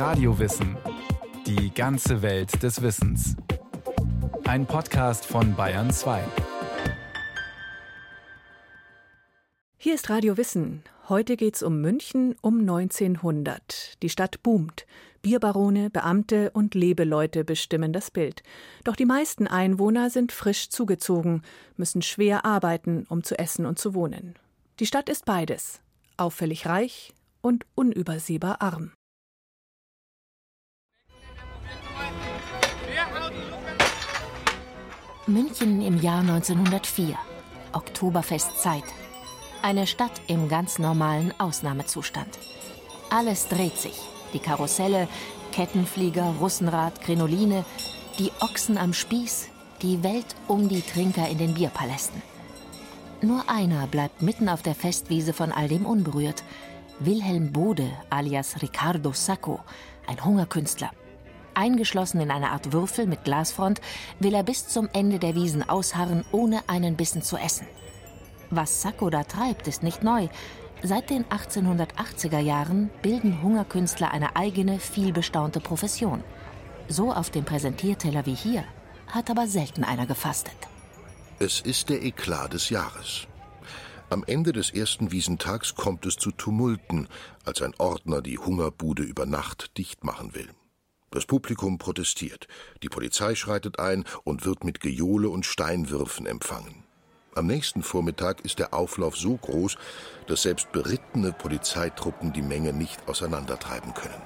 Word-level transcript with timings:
Radiowissen. 0.00 0.78
Die 1.46 1.74
ganze 1.74 2.22
Welt 2.22 2.62
des 2.62 2.80
Wissens. 2.80 3.36
Ein 4.44 4.64
Podcast 4.64 5.26
von 5.26 5.54
Bayern 5.54 5.90
2. 5.90 6.24
Hier 9.76 9.94
ist 9.94 10.08
Radio 10.08 10.38
Wissen. 10.38 10.84
Heute 11.10 11.36
geht's 11.36 11.62
um 11.62 11.82
München 11.82 12.34
um 12.40 12.60
1900. 12.60 14.02
Die 14.02 14.08
Stadt 14.08 14.42
boomt. 14.42 14.86
Bierbarone, 15.20 15.90
Beamte 15.90 16.50
und 16.52 16.74
Lebeleute 16.74 17.44
bestimmen 17.44 17.92
das 17.92 18.10
Bild. 18.10 18.42
Doch 18.84 18.96
die 18.96 19.04
meisten 19.04 19.48
Einwohner 19.48 20.08
sind 20.08 20.32
frisch 20.32 20.70
zugezogen, 20.70 21.42
müssen 21.76 22.00
schwer 22.00 22.46
arbeiten, 22.46 23.04
um 23.10 23.22
zu 23.22 23.38
essen 23.38 23.66
und 23.66 23.78
zu 23.78 23.92
wohnen. 23.92 24.38
Die 24.78 24.86
Stadt 24.86 25.10
ist 25.10 25.26
beides. 25.26 25.82
Auffällig 26.16 26.64
reich 26.64 27.12
und 27.42 27.66
unübersehbar 27.74 28.62
arm. 28.62 28.92
München 35.26 35.82
im 35.82 36.00
Jahr 36.00 36.20
1904. 36.20 37.14
Oktoberfestzeit. 37.72 38.84
Eine 39.60 39.86
Stadt 39.86 40.22
im 40.28 40.48
ganz 40.48 40.78
normalen 40.78 41.34
Ausnahmezustand. 41.38 42.38
Alles 43.10 43.48
dreht 43.48 43.76
sich. 43.76 44.00
Die 44.32 44.38
Karusselle, 44.38 45.08
Kettenflieger, 45.52 46.36
Russenrad, 46.40 47.02
Krinoline, 47.02 47.66
die 48.18 48.32
Ochsen 48.40 48.78
am 48.78 48.94
Spieß, 48.94 49.48
die 49.82 50.02
Welt 50.02 50.34
um 50.48 50.70
die 50.70 50.80
Trinker 50.80 51.28
in 51.28 51.36
den 51.36 51.52
Bierpalästen. 51.52 52.22
Nur 53.20 53.48
einer 53.48 53.86
bleibt 53.86 54.22
mitten 54.22 54.48
auf 54.48 54.62
der 54.62 54.74
Festwiese 54.74 55.34
von 55.34 55.52
all 55.52 55.68
dem 55.68 55.84
unberührt. 55.84 56.42
Wilhelm 56.98 57.52
Bode 57.52 57.90
alias 58.08 58.62
Ricardo 58.62 59.12
Sacco, 59.12 59.60
ein 60.06 60.24
Hungerkünstler. 60.24 60.90
Eingeschlossen 61.60 62.22
in 62.22 62.30
einer 62.30 62.52
Art 62.52 62.72
Würfel 62.72 63.06
mit 63.06 63.22
Glasfront 63.22 63.82
will 64.18 64.32
er 64.32 64.42
bis 64.42 64.66
zum 64.66 64.88
Ende 64.94 65.18
der 65.18 65.34
Wiesen 65.34 65.68
ausharren, 65.68 66.24
ohne 66.32 66.62
einen 66.68 66.96
Bissen 66.96 67.20
zu 67.20 67.36
essen. 67.36 67.66
Was 68.48 68.80
Sacco 68.80 69.10
da 69.10 69.24
treibt, 69.24 69.68
ist 69.68 69.82
nicht 69.82 70.02
neu. 70.02 70.28
Seit 70.82 71.10
den 71.10 71.26
1880er 71.26 72.38
Jahren 72.38 72.88
bilden 73.02 73.42
Hungerkünstler 73.42 74.10
eine 74.10 74.36
eigene, 74.36 74.80
vielbestaunte 74.80 75.60
Profession. 75.60 76.24
So 76.88 77.12
auf 77.12 77.28
dem 77.28 77.44
Präsentierteller 77.44 78.24
wie 78.24 78.34
hier 78.34 78.64
hat 79.08 79.28
aber 79.30 79.46
selten 79.46 79.84
einer 79.84 80.06
gefastet. 80.06 80.56
Es 81.40 81.60
ist 81.60 81.90
der 81.90 82.02
Eklat 82.02 82.54
des 82.54 82.70
Jahres. 82.70 83.26
Am 84.08 84.24
Ende 84.26 84.52
des 84.52 84.70
ersten 84.70 85.12
Wiesentags 85.12 85.74
kommt 85.74 86.06
es 86.06 86.16
zu 86.16 86.30
Tumulten, 86.30 87.06
als 87.44 87.60
ein 87.60 87.74
Ordner 87.76 88.22
die 88.22 88.38
Hungerbude 88.38 89.02
über 89.02 89.26
Nacht 89.26 89.76
dicht 89.76 90.04
machen 90.04 90.34
will. 90.34 90.48
Das 91.12 91.26
Publikum 91.26 91.78
protestiert, 91.78 92.46
die 92.84 92.88
Polizei 92.88 93.34
schreitet 93.34 93.80
ein 93.80 94.04
und 94.22 94.44
wird 94.44 94.62
mit 94.62 94.80
Gejohle 94.80 95.28
und 95.28 95.44
Steinwürfen 95.44 96.24
empfangen. 96.24 96.84
Am 97.34 97.48
nächsten 97.48 97.82
Vormittag 97.82 98.44
ist 98.44 98.60
der 98.60 98.72
Auflauf 98.72 99.16
so 99.16 99.36
groß, 99.36 99.76
dass 100.28 100.42
selbst 100.42 100.70
berittene 100.70 101.32
Polizeitruppen 101.32 102.32
die 102.32 102.42
Menge 102.42 102.72
nicht 102.72 103.08
auseinandertreiben 103.08 103.92
können. 103.92 104.22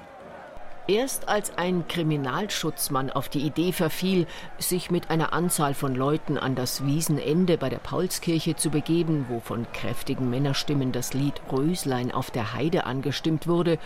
Erst 0.86 1.28
als 1.28 1.56
ein 1.56 1.88
Kriminalschutzmann 1.88 3.08
auf 3.08 3.30
die 3.30 3.40
Idee 3.40 3.72
verfiel, 3.72 4.27
sich 4.58 4.90
mit 4.90 5.08
einer 5.08 5.32
Anzahl 5.32 5.72
von 5.72 5.94
Leuten 5.94 6.36
an 6.36 6.55
das 6.55 6.84
Wiesenende 6.84 7.56
bei 7.56 7.70
der 7.70 7.78
Paulskirche 7.78 8.56
zu 8.56 8.68
begeben, 8.68 9.24
wo 9.30 9.40
von 9.40 9.66
kräftigen 9.72 10.28
Männerstimmen 10.28 10.92
das 10.92 11.14
Lied 11.14 11.40
Röslein 11.50 12.12
auf 12.12 12.30
der 12.30 12.52
Heide 12.52 12.84
angestimmt 12.84 13.46
wurde, 13.46 13.78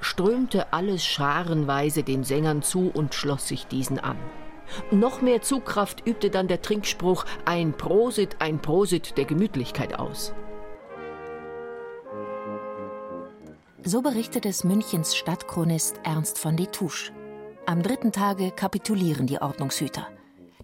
strömte 0.00 0.72
alles 0.72 1.04
scharenweise 1.04 2.02
den 2.02 2.24
Sängern 2.24 2.62
zu 2.62 2.90
und 2.92 3.14
schloss 3.14 3.48
sich 3.48 3.66
diesen 3.66 3.98
an. 3.98 4.18
Noch 4.90 5.20
mehr 5.20 5.42
Zugkraft 5.42 6.06
übte 6.06 6.30
dann 6.30 6.48
der 6.48 6.62
Trinkspruch 6.62 7.24
Ein 7.44 7.72
Prosit, 7.72 8.36
ein 8.40 8.60
Prosit 8.60 9.16
der 9.16 9.24
Gemütlichkeit 9.24 9.98
aus. 9.98 10.34
So 13.84 14.02
berichtet 14.02 14.46
es 14.46 14.64
Münchens 14.64 15.14
Stadtchronist 15.14 16.00
Ernst 16.02 16.38
von 16.38 16.56
Destouches. 16.56 17.12
Am 17.66 17.82
dritten 17.82 18.10
Tage 18.10 18.50
kapitulieren 18.50 19.26
die 19.26 19.40
Ordnungshüter. 19.40 20.08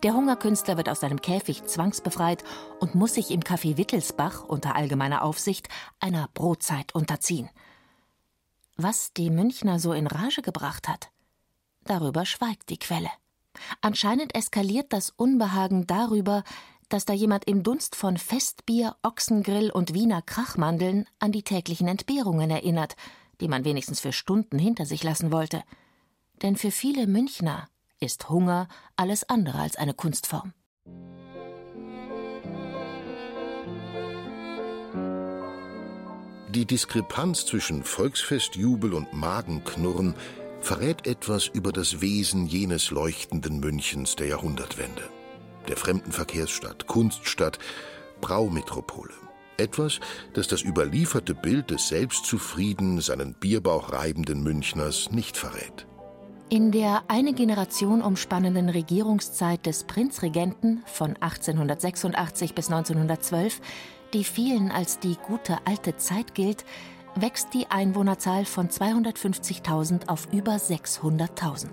Der 0.02 0.14
Hungerkünstler 0.14 0.76
wird 0.76 0.88
aus 0.88 0.98
seinem 0.98 1.20
Käfig 1.20 1.64
zwangsbefreit 1.64 2.42
und 2.80 2.96
muss 2.96 3.14
sich 3.14 3.30
im 3.30 3.40
Café 3.40 3.76
Wittelsbach 3.76 4.42
unter 4.42 4.74
allgemeiner 4.74 5.22
Aufsicht 5.22 5.68
einer 6.00 6.28
Brotzeit 6.34 6.92
unterziehen. 6.96 7.48
Was 8.82 9.12
die 9.12 9.30
Münchner 9.30 9.78
so 9.78 9.92
in 9.92 10.08
Rage 10.08 10.42
gebracht 10.42 10.88
hat, 10.88 11.12
darüber 11.84 12.26
schweigt 12.26 12.68
die 12.68 12.80
Quelle. 12.80 13.10
Anscheinend 13.80 14.34
eskaliert 14.34 14.92
das 14.92 15.10
Unbehagen 15.10 15.86
darüber, 15.86 16.42
dass 16.88 17.04
da 17.04 17.12
jemand 17.12 17.44
im 17.44 17.62
Dunst 17.62 17.94
von 17.94 18.16
Festbier, 18.16 18.96
Ochsengrill 19.04 19.70
und 19.70 19.94
Wiener 19.94 20.20
Krachmandeln 20.20 21.06
an 21.20 21.30
die 21.30 21.44
täglichen 21.44 21.86
Entbehrungen 21.86 22.50
erinnert, 22.50 22.96
die 23.40 23.46
man 23.46 23.64
wenigstens 23.64 24.00
für 24.00 24.12
Stunden 24.12 24.58
hinter 24.58 24.84
sich 24.84 25.04
lassen 25.04 25.30
wollte. 25.30 25.62
Denn 26.42 26.56
für 26.56 26.72
viele 26.72 27.06
Münchner 27.06 27.68
ist 28.00 28.30
Hunger 28.30 28.66
alles 28.96 29.22
andere 29.22 29.60
als 29.60 29.76
eine 29.76 29.94
Kunstform. 29.94 30.54
Die 36.54 36.66
Diskrepanz 36.66 37.46
zwischen 37.46 37.82
Volksfestjubel 37.82 38.92
und 38.92 39.14
Magenknurren 39.14 40.14
verrät 40.60 41.06
etwas 41.06 41.46
über 41.46 41.72
das 41.72 42.02
Wesen 42.02 42.46
jenes 42.46 42.90
leuchtenden 42.90 43.58
Münchens 43.58 44.16
der 44.16 44.26
Jahrhundertwende. 44.26 45.00
Der 45.68 45.78
Fremdenverkehrsstadt, 45.78 46.86
Kunststadt, 46.86 47.58
Braumetropole. 48.20 49.14
Etwas, 49.56 50.00
das 50.34 50.46
das 50.46 50.60
überlieferte 50.60 51.34
Bild 51.34 51.70
des 51.70 51.88
selbstzufrieden 51.88 53.00
seinen 53.00 53.32
Bierbauch 53.32 53.90
reibenden 53.90 54.42
Münchners 54.42 55.10
nicht 55.10 55.38
verrät. 55.38 55.86
In 56.50 56.70
der 56.70 57.04
eine 57.08 57.32
Generation 57.32 58.02
umspannenden 58.02 58.68
Regierungszeit 58.68 59.64
des 59.64 59.84
Prinzregenten 59.84 60.82
von 60.84 61.16
1886 61.16 62.54
bis 62.54 62.70
1912, 62.70 63.58
die 64.12 64.24
vielen 64.24 64.70
als 64.70 64.98
die 64.98 65.16
gute 65.16 65.58
alte 65.66 65.96
Zeit 65.96 66.34
gilt, 66.34 66.64
wächst 67.14 67.54
die 67.54 67.70
Einwohnerzahl 67.70 68.44
von 68.44 68.68
250.000 68.68 70.08
auf 70.08 70.28
über 70.32 70.52
600.000. 70.52 71.68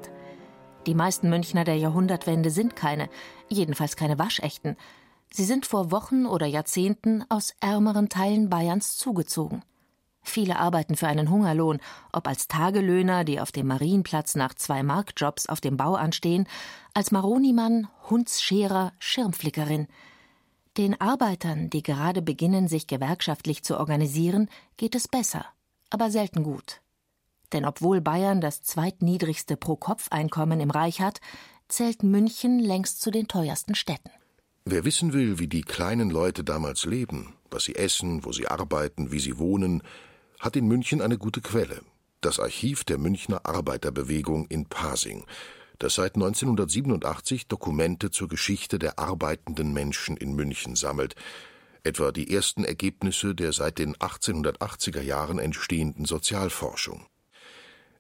Die 0.86 0.96
meisten 0.96 1.30
Münchner 1.30 1.64
der 1.64 1.78
Jahrhundertwende 1.78 2.50
sind 2.50 2.76
keine, 2.76 3.10
jedenfalls 3.50 3.96
keine 3.96 4.18
waschechten. 4.18 4.78
Sie 5.32 5.44
sind 5.44 5.66
vor 5.66 5.92
Wochen 5.92 6.26
oder 6.26 6.46
Jahrzehnten 6.46 7.24
aus 7.30 7.54
ärmeren 7.60 8.10
Teilen 8.10 8.50
Bayerns 8.50 8.98
zugezogen. 8.98 9.62
Viele 10.22 10.58
arbeiten 10.60 10.96
für 10.96 11.08
einen 11.08 11.30
Hungerlohn, 11.30 11.80
ob 12.12 12.28
als 12.28 12.48
Tagelöhner, 12.48 13.24
die 13.24 13.40
auf 13.40 13.52
dem 13.52 13.68
Marienplatz 13.68 14.36
nach 14.36 14.54
zwei 14.54 14.84
Markjobs 14.84 15.48
auf 15.48 15.62
dem 15.62 15.78
Bau 15.78 15.96
anstehen, 15.96 16.48
als 16.94 17.12
Maronimann, 17.12 17.88
Hundsscherer, 18.10 18.94
Schirmflickerin– 19.00 19.88
den 20.80 21.00
Arbeitern, 21.02 21.70
die 21.70 21.84
gerade 21.84 22.22
beginnen, 22.22 22.70
sich 22.70 22.88
gewerkschaftlich 22.88 23.64
zu 23.64 23.78
organisieren, 23.78 24.50
geht 24.78 24.96
es 24.96 25.10
besser, 25.10 25.46
aber 25.90 26.10
selten 26.10 26.42
gut. 26.42 26.80
Denn 27.52 27.66
obwohl 27.66 28.00
Bayern 28.00 28.40
das 28.40 28.64
zweitniedrigste 28.64 29.58
Pro-Kopf-Einkommen 29.58 30.62
im 30.62 30.72
Reich 30.72 31.02
hat, 31.02 31.20
zählt 31.68 32.02
München 32.02 32.60
längst 32.60 33.02
zu 33.02 33.12
den 33.12 33.28
teuersten 33.28 33.76
Städten. 33.76 34.10
Wer 34.64 34.86
wissen 34.86 35.12
will, 35.12 35.38
wie 35.38 35.50
die 35.50 35.64
kleinen 35.64 36.10
Leute 36.10 36.46
damals 36.46 36.86
leben, 36.86 37.34
was 37.52 37.66
sie 37.66 37.76
essen, 37.76 38.24
wo 38.24 38.32
sie 38.32 38.48
arbeiten, 38.48 39.12
wie 39.12 39.20
sie 39.20 39.38
wohnen, 39.38 39.84
hat 40.40 40.56
in 40.56 40.66
München 40.66 41.02
eine 41.02 41.18
gute 41.18 41.42
Quelle. 41.42 41.82
Das 42.22 42.40
Archiv 42.40 42.86
der 42.86 43.00
Münchner 43.00 43.46
Arbeiterbewegung 43.46 44.48
in 44.48 44.66
Pasing, 44.66 45.26
das 45.80 45.96
seit 45.96 46.16
1987 46.16 47.48
Dokumente 47.48 48.12
zur 48.12 48.28
Geschichte 48.28 48.78
der 48.80 49.00
arbeitenden 49.00 49.74
Menschen 49.74 50.18
in 50.18 50.34
München 50.34 50.76
sammelt, 50.76 51.16
etwa 51.84 52.12
die 52.12 52.34
ersten 52.34 52.64
Ergebnisse 52.64 53.34
der 53.34 53.54
seit 53.54 53.80
den 53.80 53.96
1880er 53.96 55.02
Jahren 55.02 55.40
entstehenden 55.40 56.06
Sozialforschung. 56.06 57.06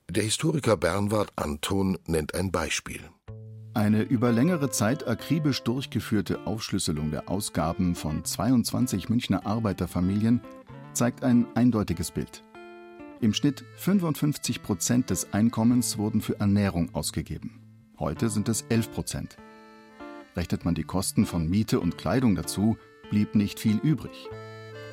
Der 0.10 0.24
Historiker 0.24 0.76
Bernward 0.76 1.32
Anton 1.36 1.98
nennt 2.06 2.34
ein 2.34 2.52
Beispiel. 2.52 3.02
Eine 3.74 4.02
über 4.02 4.32
längere 4.32 4.72
Zeit 4.72 5.08
akribisch 5.08 5.64
durchgeführte 5.64 6.46
Aufschlüsselung 6.48 7.12
der 7.12 7.30
Ausgaben 7.30 7.96
von 7.96 8.26
22 8.26 9.10
Münchner 9.10 9.46
Arbeiterfamilien 9.46 10.42
zeigt 10.94 11.24
ein 11.24 11.46
eindeutiges 11.56 12.12
Bild. 12.12 12.44
Im 13.22 13.34
Schnitt 13.34 13.64
55 13.76 14.64
Prozent 14.64 15.10
des 15.12 15.32
Einkommens 15.34 15.98
wurden 15.98 16.22
für 16.22 16.40
Ernährung 16.40 16.94
ausgegeben. 16.96 17.69
Heute 18.00 18.30
sind 18.30 18.48
es 18.48 18.62
11 18.70 18.94
Prozent. 18.94 19.38
Rechnet 20.38 20.64
man 20.64 20.74
die 20.74 20.86
Kosten 20.86 21.26
von 21.26 21.50
Miete 21.50 21.82
und 21.82 21.98
Kleidung 21.98 22.34
dazu, 22.34 22.78
blieb 23.10 23.36
nicht 23.36 23.60
viel 23.60 23.78
übrig. 23.78 24.30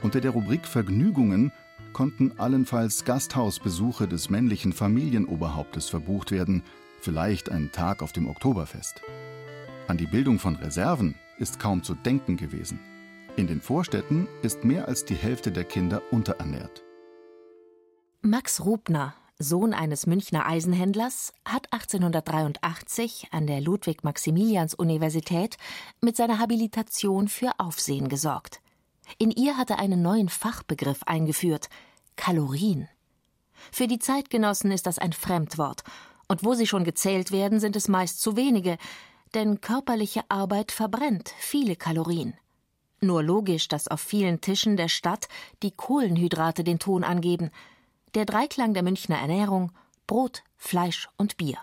Unter 0.02 0.20
der 0.20 0.32
Rubrik 0.32 0.66
Vergnügungen 0.66 1.52
konnten 1.92 2.38
allenfalls 2.38 3.04
Gasthausbesuche 3.04 4.08
des 4.08 4.28
männlichen 4.28 4.72
Familienoberhauptes 4.72 5.88
verbucht 5.88 6.32
werden, 6.32 6.64
vielleicht 7.00 7.48
ein 7.48 7.70
Tag 7.70 8.02
auf 8.02 8.12
dem 8.12 8.28
Oktoberfest. 8.28 9.02
An 9.86 9.98
die 9.98 10.06
Bildung 10.06 10.40
von 10.40 10.56
Reserven 10.56 11.14
ist 11.38 11.60
kaum 11.60 11.84
zu 11.84 11.94
denken 11.94 12.36
gewesen. 12.36 12.80
In 13.36 13.46
den 13.46 13.60
Vorstädten 13.60 14.26
ist 14.42 14.64
mehr 14.64 14.88
als 14.88 15.04
die 15.04 15.14
Hälfte 15.14 15.52
der 15.52 15.64
Kinder 15.64 16.02
unterernährt. 16.10 16.82
Max 18.20 18.64
Rubner, 18.64 19.14
Sohn 19.38 19.74
eines 19.74 20.06
Münchner 20.06 20.46
Eisenhändlers, 20.46 21.34
hat 21.44 21.70
1883 21.70 23.28
an 23.32 23.46
der 23.46 23.60
Ludwig-Maximilians-Universität 23.60 25.58
mit 26.00 26.16
seiner 26.16 26.38
Habilitation 26.38 27.28
für 27.28 27.52
Aufsehen 27.58 28.08
gesorgt. 28.08 28.62
In 29.18 29.30
ihr 29.30 29.58
hat 29.58 29.68
er 29.68 29.78
einen 29.78 30.00
neuen 30.00 30.30
Fachbegriff 30.30 31.02
eingeführt: 31.02 31.68
Kalorien. 32.16 32.88
Für 33.70 33.86
die 33.86 33.98
Zeitgenossen 33.98 34.70
ist 34.70 34.86
das 34.86 34.98
ein 34.98 35.12
Fremdwort, 35.12 35.82
und 36.28 36.42
wo 36.42 36.54
sie 36.54 36.66
schon 36.66 36.84
gezählt 36.84 37.30
werden, 37.30 37.60
sind 37.60 37.76
es 37.76 37.88
meist 37.88 38.22
zu 38.22 38.36
wenige, 38.36 38.78
denn 39.34 39.60
körperliche 39.60 40.22
Arbeit 40.30 40.72
verbrennt 40.72 41.34
viele 41.38 41.76
Kalorien. 41.76 42.32
Nur 43.02 43.22
logisch, 43.22 43.68
dass 43.68 43.88
auf 43.88 44.00
vielen 44.00 44.40
Tischen 44.40 44.78
der 44.78 44.88
Stadt 44.88 45.28
die 45.62 45.72
Kohlenhydrate 45.72 46.64
den 46.64 46.78
Ton 46.78 47.04
angeben. 47.04 47.50
Der 48.16 48.24
Dreiklang 48.24 48.72
der 48.72 48.82
Münchner 48.82 49.18
Ernährung 49.18 49.72
Brot, 50.06 50.42
Fleisch 50.56 51.10
und 51.18 51.36
Bier. 51.36 51.58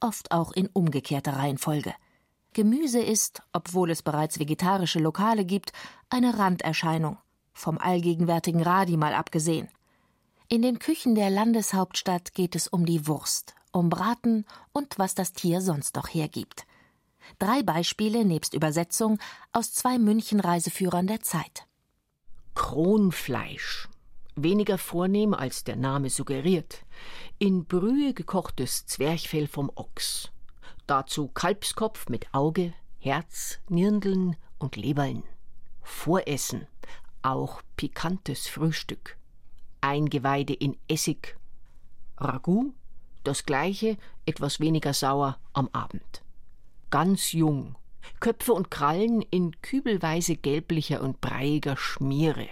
Oft 0.00 0.32
auch 0.32 0.52
in 0.52 0.66
umgekehrter 0.68 1.36
Reihenfolge. 1.36 1.92
Gemüse 2.54 3.02
ist, 3.02 3.42
obwohl 3.52 3.90
es 3.90 4.02
bereits 4.02 4.38
vegetarische 4.38 5.00
Lokale 5.00 5.44
gibt, 5.44 5.74
eine 6.08 6.38
Randerscheinung, 6.38 7.18
vom 7.52 7.76
allgegenwärtigen 7.76 8.62
Radi 8.62 8.96
mal 8.96 9.12
abgesehen. 9.12 9.68
In 10.48 10.62
den 10.62 10.78
Küchen 10.78 11.14
der 11.14 11.28
Landeshauptstadt 11.28 12.32
geht 12.32 12.56
es 12.56 12.68
um 12.68 12.86
die 12.86 13.06
Wurst, 13.06 13.54
um 13.70 13.90
Braten 13.90 14.46
und 14.72 14.98
was 14.98 15.14
das 15.14 15.34
Tier 15.34 15.60
sonst 15.60 15.94
noch 15.94 16.08
hergibt. 16.08 16.64
Drei 17.38 17.62
Beispiele 17.62 18.24
nebst 18.24 18.54
Übersetzung 18.54 19.18
aus 19.52 19.74
zwei 19.74 19.98
München-Reiseführern 19.98 21.06
der 21.06 21.20
Zeit. 21.20 21.66
Kronfleisch. 22.54 23.90
Weniger 24.42 24.78
vornehm 24.78 25.34
als 25.34 25.64
der 25.64 25.76
Name 25.76 26.10
suggeriert. 26.10 26.84
In 27.38 27.64
Brühe 27.64 28.14
gekochtes 28.14 28.86
Zwerchfell 28.86 29.46
vom 29.46 29.70
Ochs. 29.74 30.30
Dazu 30.86 31.28
Kalbskopf 31.28 32.08
mit 32.08 32.32
Auge, 32.32 32.72
Herz, 32.98 33.58
Nirndeln 33.68 34.36
und 34.58 34.76
Leberln. 34.76 35.22
Voressen. 35.82 36.66
Auch 37.22 37.62
pikantes 37.76 38.48
Frühstück. 38.48 39.16
Eingeweide 39.80 40.54
in 40.54 40.76
Essig. 40.88 41.36
Ragout. 42.18 42.72
Das 43.24 43.44
gleiche, 43.44 43.96
etwas 44.26 44.60
weniger 44.60 44.94
sauer 44.94 45.38
am 45.52 45.68
Abend 45.72 46.22
ganz 46.90 47.32
jung, 47.32 47.76
Köpfe 48.20 48.52
und 48.52 48.70
Krallen 48.70 49.22
in 49.30 49.60
kübelweise 49.60 50.36
gelblicher 50.36 51.02
und 51.02 51.20
breiiger 51.20 51.76
Schmiere. 51.76 52.48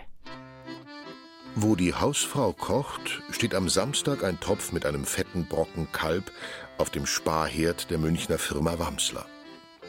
Wo 1.59 1.75
die 1.75 1.95
Hausfrau 1.95 2.53
kocht, 2.53 3.23
steht 3.31 3.55
am 3.55 3.71
Samstag 3.71 4.23
ein 4.23 4.39
Topf 4.39 4.73
mit 4.73 4.85
einem 4.85 5.07
fetten 5.07 5.47
Brocken 5.47 5.89
Kalb 5.91 6.31
auf 6.77 6.91
dem 6.91 7.07
Sparherd 7.07 7.91
der 7.91 7.97
Münchner 7.97 8.37
Firma 8.37 8.79
Wamsler. 8.79 9.25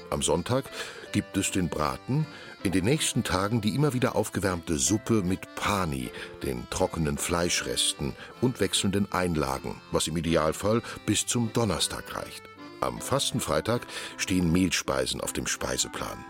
Am 0.10 0.22
Sonntag 0.22 0.64
gibt 1.12 1.36
es 1.36 1.52
den 1.52 1.68
Braten, 1.68 2.26
in 2.64 2.72
den 2.72 2.86
nächsten 2.86 3.26
Tagen 3.26 3.60
die 3.60 3.76
immer 3.76 3.92
wieder 3.92 4.16
aufgewärmte 4.16 4.78
Suppe 4.78 5.24
mit 5.24 5.42
Pani, 5.56 6.10
den 6.42 6.66
trockenen 6.70 7.18
Fleischresten 7.18 8.16
und 8.40 8.62
wechselnden 8.62 9.12
Einlagen, 9.12 9.76
was 9.92 10.08
im 10.08 10.16
Idealfall 10.16 10.82
bis 11.06 11.26
zum 11.26 11.52
Donnerstag 11.52 12.16
reicht. 12.16 12.44
Am 12.80 13.02
Fastenfreitag 13.02 13.82
stehen 14.16 14.54
Mehlspeisen 14.54 15.20
auf 15.20 15.34
dem 15.34 15.48
Speiseplan. 15.48 16.24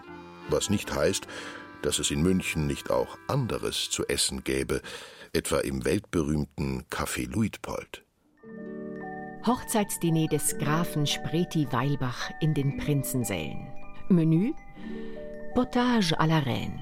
Was 0.49 0.71
nicht 0.71 0.91
heißt, 0.95 1.27
dass 1.83 1.99
es 1.99 2.09
in 2.09 2.23
München 2.23 2.65
nicht 2.65 2.89
auch 2.89 3.19
anderes 3.27 3.91
zu 3.91 4.07
essen 4.07 4.43
gäbe, 4.43 4.81
etwa 5.33 5.59
im 5.59 5.83
weltberühmten 5.85 6.83
Café 6.89 7.25
Luitpold. 7.27 8.03
Hochzeitsdiner 9.45 10.27
des 10.27 10.57
Grafen 10.57 11.05
Spreti-Weilbach 11.05 12.31
in 12.41 12.53
den 12.53 12.77
Prinzensälen. 12.77 13.67
Menü: 14.09 14.53
Potage 15.55 16.13
à 16.13 16.27
la 16.27 16.39
reine, 16.39 16.77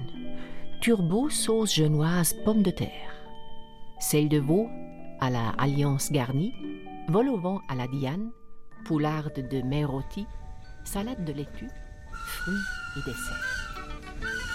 Turbo 0.80 1.28
sauce 1.28 1.74
genoise 1.74 2.34
pomme 2.44 2.62
de 2.62 2.70
terre, 2.70 3.12
Selle 4.00 4.28
de 4.28 4.38
veau 4.38 4.68
à 5.20 5.30
la 5.30 5.50
Alliance 5.58 6.10
garnie, 6.12 6.52
Vol 7.08 7.28
au 7.28 7.38
vent 7.38 7.60
à 7.68 7.74
la 7.74 7.86
Diane, 7.86 8.30
poularde 8.84 9.48
de 9.48 9.84
rôti, 9.86 10.26
salade 10.84 11.24
de 11.24 11.32
laitue, 11.32 11.70
Fruits 12.12 12.54
et 12.96 13.00
Dessert. 13.06 13.55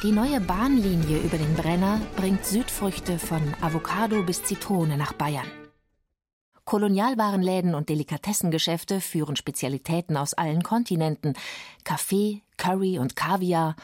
Die 0.04 0.12
neue 0.12 0.42
Bahnlinie 0.42 1.20
über 1.20 1.38
den 1.38 1.54
Brenner 1.54 2.02
bringt 2.16 2.44
Südfrüchte 2.44 3.20
von 3.20 3.54
Avocado 3.62 4.24
bis 4.24 4.44
Zitrone 4.44 4.98
nach 4.98 5.14
Bayern. 5.14 5.46
Kolonialwarenläden 6.66 7.76
und 7.76 7.88
Delikatessengeschäfte 7.88 9.00
führen 9.00 9.36
Spezialitäten 9.36 10.18
aus 10.18 10.34
allen 10.34 10.64
Kontinenten: 10.64 11.36
Kaffee, 11.84 12.42
Curry 12.58 12.98
und 12.98 13.16
Kaviar, 13.16 13.76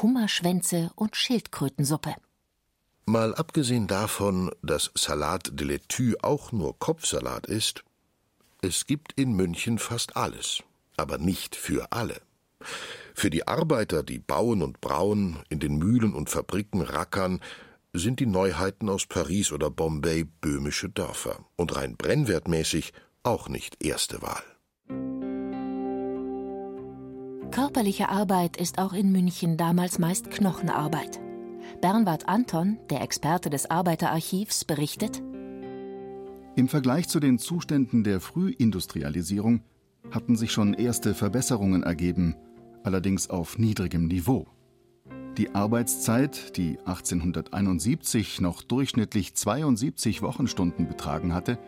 Hummerschwänze 0.00 0.92
und 0.94 1.16
Schildkrötensuppe. 1.16 2.14
Mal 3.06 3.34
abgesehen 3.34 3.88
davon, 3.88 4.52
dass 4.62 4.92
Salat 4.94 5.50
de 5.58 5.66
Laitue 5.66 6.14
auch 6.22 6.52
nur 6.52 6.78
Kopfsalat 6.78 7.46
ist, 7.46 7.82
es 8.62 8.86
gibt 8.86 9.12
in 9.14 9.32
München 9.32 9.80
fast 9.80 10.16
alles, 10.16 10.62
aber 10.96 11.18
nicht 11.18 11.56
für 11.56 11.90
alle. 11.90 12.20
Für 13.14 13.30
die 13.30 13.46
Arbeiter, 13.46 14.02
die 14.02 14.18
bauen 14.18 14.60
und 14.60 14.80
brauen, 14.80 15.38
in 15.48 15.60
den 15.60 15.78
Mühlen 15.78 16.12
und 16.12 16.28
Fabriken 16.28 16.82
rackern, 16.82 17.40
sind 17.92 18.18
die 18.18 18.26
Neuheiten 18.26 18.88
aus 18.88 19.06
Paris 19.06 19.52
oder 19.52 19.70
Bombay 19.70 20.24
böhmische 20.24 20.90
Dörfer 20.90 21.38
und 21.56 21.76
rein 21.76 21.96
brennwertmäßig 21.96 22.92
auch 23.22 23.48
nicht 23.48 23.82
erste 23.82 24.20
Wahl. 24.20 24.42
Körperliche 27.52 28.08
Arbeit 28.08 28.56
ist 28.56 28.78
auch 28.78 28.92
in 28.92 29.12
München 29.12 29.56
damals 29.56 30.00
meist 30.00 30.30
Knochenarbeit. 30.30 31.20
Bernward 31.80 32.28
Anton, 32.28 32.78
der 32.90 33.00
Experte 33.00 33.48
des 33.48 33.70
Arbeiterarchivs, 33.70 34.64
berichtet: 34.64 35.22
im 36.56 36.68
Vergleich 36.68 37.08
zu 37.08 37.18
den 37.18 37.38
Zuständen 37.38 38.04
der 38.04 38.20
Frühindustrialisierung 38.20 39.62
hatten 40.12 40.36
sich 40.36 40.52
schon 40.52 40.72
erste 40.74 41.14
Verbesserungen 41.14 41.82
ergeben, 41.82 42.36
allerdings 42.84 43.28
auf 43.28 43.58
niedrigem 43.58 44.06
Niveau. 44.06 44.46
Die 45.36 45.52
Arbeitszeit, 45.54 46.56
die 46.56 46.78
1871 46.78 48.40
noch 48.40 48.62
durchschnittlich 48.62 49.34
72 49.34 50.22
Wochenstunden 50.22 50.86
betragen 50.86 51.34
hatte, 51.34 51.58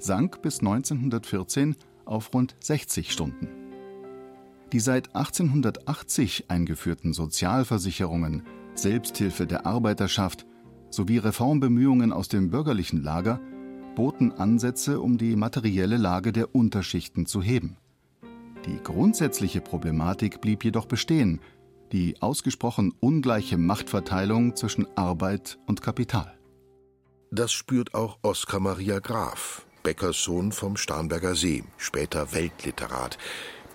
sank 0.00 0.42
bis 0.42 0.58
1914 0.58 1.76
auf 2.04 2.34
rund 2.34 2.56
60 2.60 3.12
Stunden. 3.12 3.48
Die 4.72 4.80
seit 4.80 5.14
1880 5.14 6.50
eingeführten 6.50 7.12
Sozialversicherungen, 7.12 8.42
Selbsthilfe 8.74 9.46
der 9.46 9.66
Arbeiterschaft 9.66 10.46
sowie 10.90 11.18
Reformbemühungen 11.18 12.12
aus 12.12 12.28
dem 12.28 12.50
bürgerlichen 12.50 13.02
Lager 13.02 13.40
boten 13.94 14.32
Ansätze, 14.32 15.00
um 15.00 15.18
die 15.18 15.36
materielle 15.36 15.98
Lage 15.98 16.32
der 16.32 16.54
Unterschichten 16.54 17.26
zu 17.26 17.42
heben. 17.42 17.76
Die 18.66 18.80
grundsätzliche 18.82 19.60
Problematik 19.60 20.40
blieb 20.40 20.64
jedoch 20.64 20.86
bestehen, 20.86 21.40
die 21.90 22.20
ausgesprochen 22.22 22.94
ungleiche 23.00 23.58
Machtverteilung 23.58 24.56
zwischen 24.56 24.86
Arbeit 24.96 25.58
und 25.66 25.82
Kapital. 25.82 26.38
Das 27.30 27.52
spürt 27.52 27.94
auch 27.94 28.18
Oskar 28.22 28.60
Maria 28.60 28.98
Graf, 28.98 29.66
Bäckerssohn 29.82 30.52
vom 30.52 30.76
Starnberger 30.76 31.34
See, 31.34 31.64
später 31.76 32.32
Weltliterat, 32.32 33.18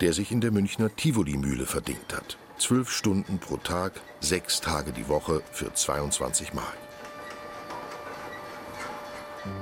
der 0.00 0.12
sich 0.12 0.32
in 0.32 0.40
der 0.40 0.52
Münchner 0.52 0.94
Tivoli-Mühle 0.94 1.66
verdingt 1.66 2.14
hat. 2.14 2.38
Zwölf 2.56 2.90
Stunden 2.90 3.38
pro 3.38 3.56
Tag, 3.56 4.00
sechs 4.20 4.60
Tage 4.60 4.92
die 4.92 5.08
Woche 5.08 5.42
für 5.52 5.72
22 5.72 6.54
Mark. 6.54 6.87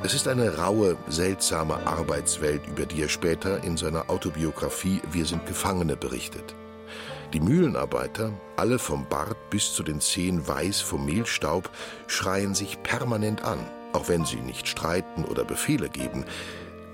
Es 0.03 0.15
ist 0.15 0.29
eine 0.29 0.59
raue, 0.59 0.97
seltsame 1.09 1.87
Arbeitswelt, 1.87 2.67
über 2.69 2.87
die 2.87 3.03
er 3.03 3.09
später 3.09 3.65
in 3.65 3.77
seiner 3.77 4.09
Autobiografie 4.09 5.01
Wir 5.11 5.27
sind 5.27 5.47
Gefangene 5.47 5.97
berichtet. 5.97 6.55
Die 7.33 7.41
Mühlenarbeiter, 7.41 8.33
alle 8.57 8.79
vom 8.79 9.09
Bart 9.09 9.37
bis 9.51 9.75
zu 9.75 9.83
den 9.83 10.01
Zehen 10.01 10.47
weiß 10.47 10.81
vom 10.81 11.05
Mehlstaub, 11.05 11.71
schreien 12.07 12.55
sich 12.55 12.83
permanent 12.83 13.43
an, 13.43 13.59
auch 13.93 14.09
wenn 14.09 14.25
sie 14.25 14.37
nicht 14.37 14.69
streiten 14.69 15.25
oder 15.25 15.45
Befehle 15.45 15.89
geben. 15.89 16.25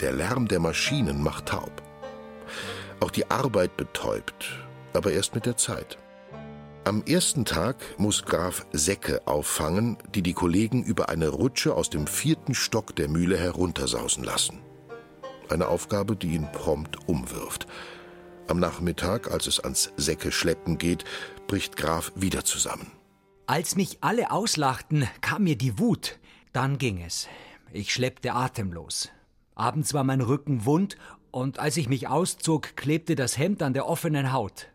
Der 0.00 0.12
Lärm 0.12 0.48
der 0.48 0.60
Maschinen 0.60 1.22
macht 1.22 1.46
taub. 1.46 1.82
Auch 3.00 3.10
die 3.10 3.30
Arbeit 3.30 3.76
betäubt, 3.76 4.46
aber 4.94 5.12
erst 5.12 5.34
mit 5.34 5.44
der 5.44 5.56
Zeit. 5.56 5.98
Am 6.84 7.04
ersten 7.04 7.44
Tag 7.44 7.76
muss 7.96 8.24
Graf 8.24 8.66
Säcke 8.72 9.24
auffangen, 9.28 9.98
die 10.16 10.22
die 10.22 10.32
Kollegen 10.32 10.82
über 10.82 11.10
eine 11.10 11.28
Rutsche 11.28 11.76
aus 11.76 11.90
dem 11.90 12.08
vierten 12.08 12.56
Stock 12.56 12.96
der 12.96 13.08
Mühle 13.08 13.38
heruntersausen 13.38 14.24
lassen. 14.24 14.58
Eine 15.48 15.68
Aufgabe, 15.68 16.16
die 16.16 16.34
ihn 16.34 16.50
prompt 16.50 17.08
umwirft. 17.08 17.68
Am 18.48 18.58
Nachmittag, 18.58 19.30
als 19.30 19.46
es 19.46 19.60
ans 19.60 19.92
Säcke 19.96 20.32
schleppen 20.32 20.76
geht, 20.76 21.04
bricht 21.46 21.76
Graf 21.76 22.10
wieder 22.16 22.44
zusammen. 22.44 22.90
Als 23.46 23.76
mich 23.76 23.98
alle 24.00 24.32
auslachten, 24.32 25.08
kam 25.20 25.44
mir 25.44 25.56
die 25.56 25.78
Wut. 25.78 26.18
Dann 26.52 26.78
ging 26.78 27.00
es. 27.00 27.28
Ich 27.72 27.92
schleppte 27.92 28.32
atemlos. 28.32 29.08
Abends 29.54 29.94
war 29.94 30.02
mein 30.02 30.20
Rücken 30.20 30.64
wund 30.64 30.96
und 31.30 31.60
als 31.60 31.76
ich 31.76 31.88
mich 31.88 32.08
auszog, 32.08 32.74
klebte 32.74 33.14
das 33.14 33.38
Hemd 33.38 33.62
an 33.62 33.72
der 33.72 33.86
offenen 33.86 34.32
Haut. 34.32 34.71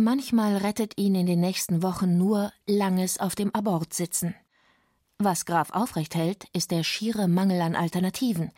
Manchmal 0.00 0.58
rettet 0.58 0.96
ihn 0.96 1.16
in 1.16 1.26
den 1.26 1.40
nächsten 1.40 1.82
Wochen 1.82 2.18
nur 2.18 2.52
langes 2.68 3.18
auf 3.18 3.34
dem 3.34 3.52
Abort 3.52 3.92
sitzen. 3.92 4.36
Was 5.18 5.44
Graf 5.44 5.70
aufrecht 5.72 6.14
hält, 6.14 6.46
ist 6.52 6.70
der 6.70 6.84
schiere 6.84 7.26
Mangel 7.26 7.60
an 7.60 7.74
Alternativen, 7.74 8.52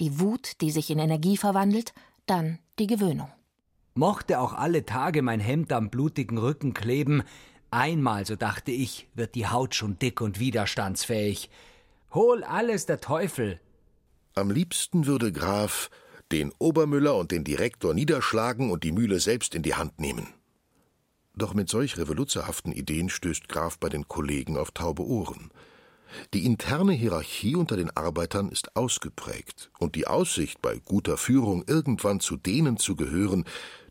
die 0.00 0.18
Wut, 0.18 0.52
die 0.62 0.70
sich 0.70 0.88
in 0.88 0.98
Energie 0.98 1.36
verwandelt, 1.36 1.92
dann 2.24 2.60
die 2.78 2.86
Gewöhnung. 2.86 3.28
Mochte 3.92 4.40
auch 4.40 4.54
alle 4.54 4.86
Tage 4.86 5.20
mein 5.20 5.38
Hemd 5.38 5.70
am 5.70 5.90
blutigen 5.90 6.38
Rücken 6.38 6.72
kleben, 6.72 7.24
einmal, 7.70 8.24
so 8.24 8.34
dachte 8.34 8.70
ich, 8.70 9.06
wird 9.12 9.34
die 9.34 9.48
Haut 9.48 9.74
schon 9.74 9.98
dick 9.98 10.22
und 10.22 10.40
widerstandsfähig. 10.40 11.50
Hol 12.14 12.42
alles 12.42 12.86
der 12.86 13.02
Teufel. 13.02 13.60
Am 14.34 14.50
liebsten 14.50 15.04
würde 15.04 15.30
Graf 15.30 15.90
den 16.32 16.52
Obermüller 16.58 17.16
und 17.16 17.32
den 17.32 17.44
Direktor 17.44 17.92
niederschlagen 17.92 18.70
und 18.70 18.82
die 18.82 18.92
Mühle 18.92 19.20
selbst 19.20 19.54
in 19.54 19.62
die 19.62 19.74
Hand 19.74 20.00
nehmen. 20.00 20.28
Doch 21.36 21.52
mit 21.52 21.68
solch 21.68 21.98
revoluzerhaften 21.98 22.72
Ideen 22.72 23.10
stößt 23.10 23.48
Graf 23.48 23.78
bei 23.78 23.90
den 23.90 24.08
Kollegen 24.08 24.56
auf 24.56 24.70
taube 24.70 25.04
Ohren. 25.04 25.50
Die 26.32 26.46
interne 26.46 26.92
Hierarchie 26.92 27.56
unter 27.56 27.76
den 27.76 27.90
Arbeitern 27.90 28.48
ist 28.48 28.74
ausgeprägt, 28.74 29.70
und 29.78 29.96
die 29.96 30.06
Aussicht, 30.06 30.62
bei 30.62 30.78
guter 30.78 31.18
Führung 31.18 31.64
irgendwann 31.66 32.20
zu 32.20 32.36
denen 32.36 32.78
zu 32.78 32.96
gehören, 32.96 33.44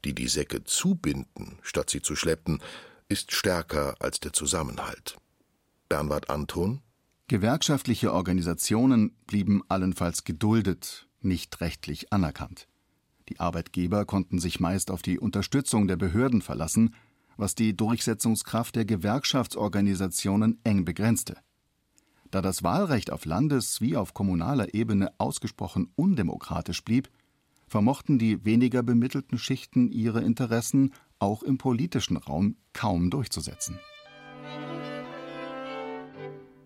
die 0.06 0.16
die 0.16 0.28
Säcke 0.28 0.64
zubinden, 0.64 1.60
statt 1.62 1.90
sie 1.90 2.02
zu 2.02 2.16
schleppen, 2.16 2.62
ist 3.10 3.32
stärker 3.32 3.96
als 4.00 4.20
der 4.20 4.34
Zusammenhalt. 4.34 5.18
Bernhard 5.88 6.30
Anton 6.30 6.82
Gewerkschaftliche 7.28 8.14
Organisationen 8.14 9.16
blieben 9.28 9.62
allenfalls 9.68 10.24
geduldet, 10.24 11.08
nicht 11.22 11.60
rechtlich 11.62 12.14
anerkannt. 12.14 12.68
Die 13.30 13.40
Arbeitgeber 13.40 14.06
konnten 14.06 14.40
sich 14.40 14.60
meist 14.60 14.92
auf 14.92 15.02
die 15.02 15.20
Unterstützung 15.20 15.88
der 15.88 15.98
Behörden 15.98 16.44
verlassen, 16.44 16.94
was 17.38 17.56
die 17.56 17.76
Durchsetzungskraft 17.76 18.76
der 18.76 18.86
Gewerkschaftsorganisationen 18.86 20.60
eng 20.64 20.86
begrenzte. 20.86 21.38
Da 22.32 22.42
das 22.42 22.64
Wahlrecht 22.64 23.12
auf 23.12 23.26
Landes- 23.26 23.82
wie 23.82 23.96
auf 23.96 24.14
kommunaler 24.14 24.74
Ebene 24.74 25.12
ausgesprochen 25.18 25.92
undemokratisch 25.96 26.84
blieb, 26.84 27.10
vermochten 27.68 28.20
die 28.20 28.46
weniger 28.46 28.84
bemittelten 28.84 29.38
Schichten 29.38 29.92
ihre 29.92 30.22
Interessen 30.22 30.94
auch 31.20 31.44
im 31.44 31.58
politischen 31.58 32.18
Raum 32.18 32.58
kaum 32.74 33.10
durchzusetzen. 33.10 33.80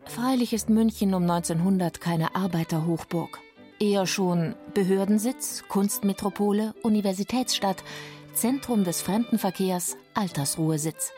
Freilich 0.06 0.54
ist 0.54 0.70
München 0.70 1.14
um 1.14 1.24
1900 1.24 2.02
keine 2.02 2.36
Arbeiterhochburg, 2.36 3.40
eher 3.80 4.08
schon 4.08 4.56
Behördensitz, 4.74 5.64
Kunstmetropole, 5.70 6.74
Universitätsstadt, 6.82 7.84
Zentrum 8.34 8.84
des 8.84 9.02
Fremdenverkehrs, 9.02 9.98
Altersruhesitz. 10.20 11.14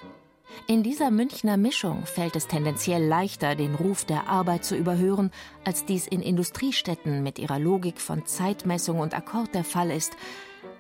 In 0.68 0.84
dieser 0.84 1.10
Münchner 1.10 1.58
Mischung 1.58 2.06
fällt 2.06 2.36
es 2.36 2.46
tendenziell 2.46 3.04
leichter, 3.04 3.56
den 3.56 3.74
Ruf 3.74 4.06
der 4.06 4.28
Arbeit 4.28 4.64
zu 4.64 4.76
überhören, 4.76 5.32
als 5.66 5.86
dies 5.86 6.06
in 6.06 6.22
Industriestädten 6.22 7.24
mit 7.24 7.40
ihrer 7.40 7.58
Logik 7.58 8.00
von 8.00 8.28
Zeitmessung 8.28 9.00
und 9.00 9.16
Akkord 9.16 9.56
der 9.56 9.64
Fall 9.64 9.90
ist, 9.90 10.14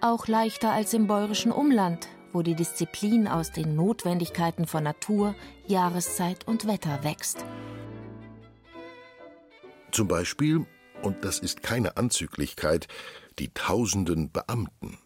auch 0.01 0.27
leichter 0.27 0.71
als 0.71 0.93
im 0.93 1.07
bäuerischen 1.07 1.51
Umland, 1.51 2.09
wo 2.31 2.43
die 2.43 2.53
Disziplin 2.53 3.27
aus 3.27 3.51
den 3.51 3.75
Notwendigkeiten 3.75 4.67
von 4.67 4.83
Natur, 4.83 5.33
Jahreszeit 5.65 6.47
und 6.47 6.67
Wetter 6.67 7.03
wächst. 7.03 7.43
Zum 9.91 10.07
Beispiel, 10.07 10.67
und 11.01 11.25
das 11.25 11.39
ist 11.39 11.63
keine 11.63 11.97
Anzüglichkeit, 11.97 12.87
die 13.39 13.51
tausenden 13.51 14.31
Beamten. 14.31 14.99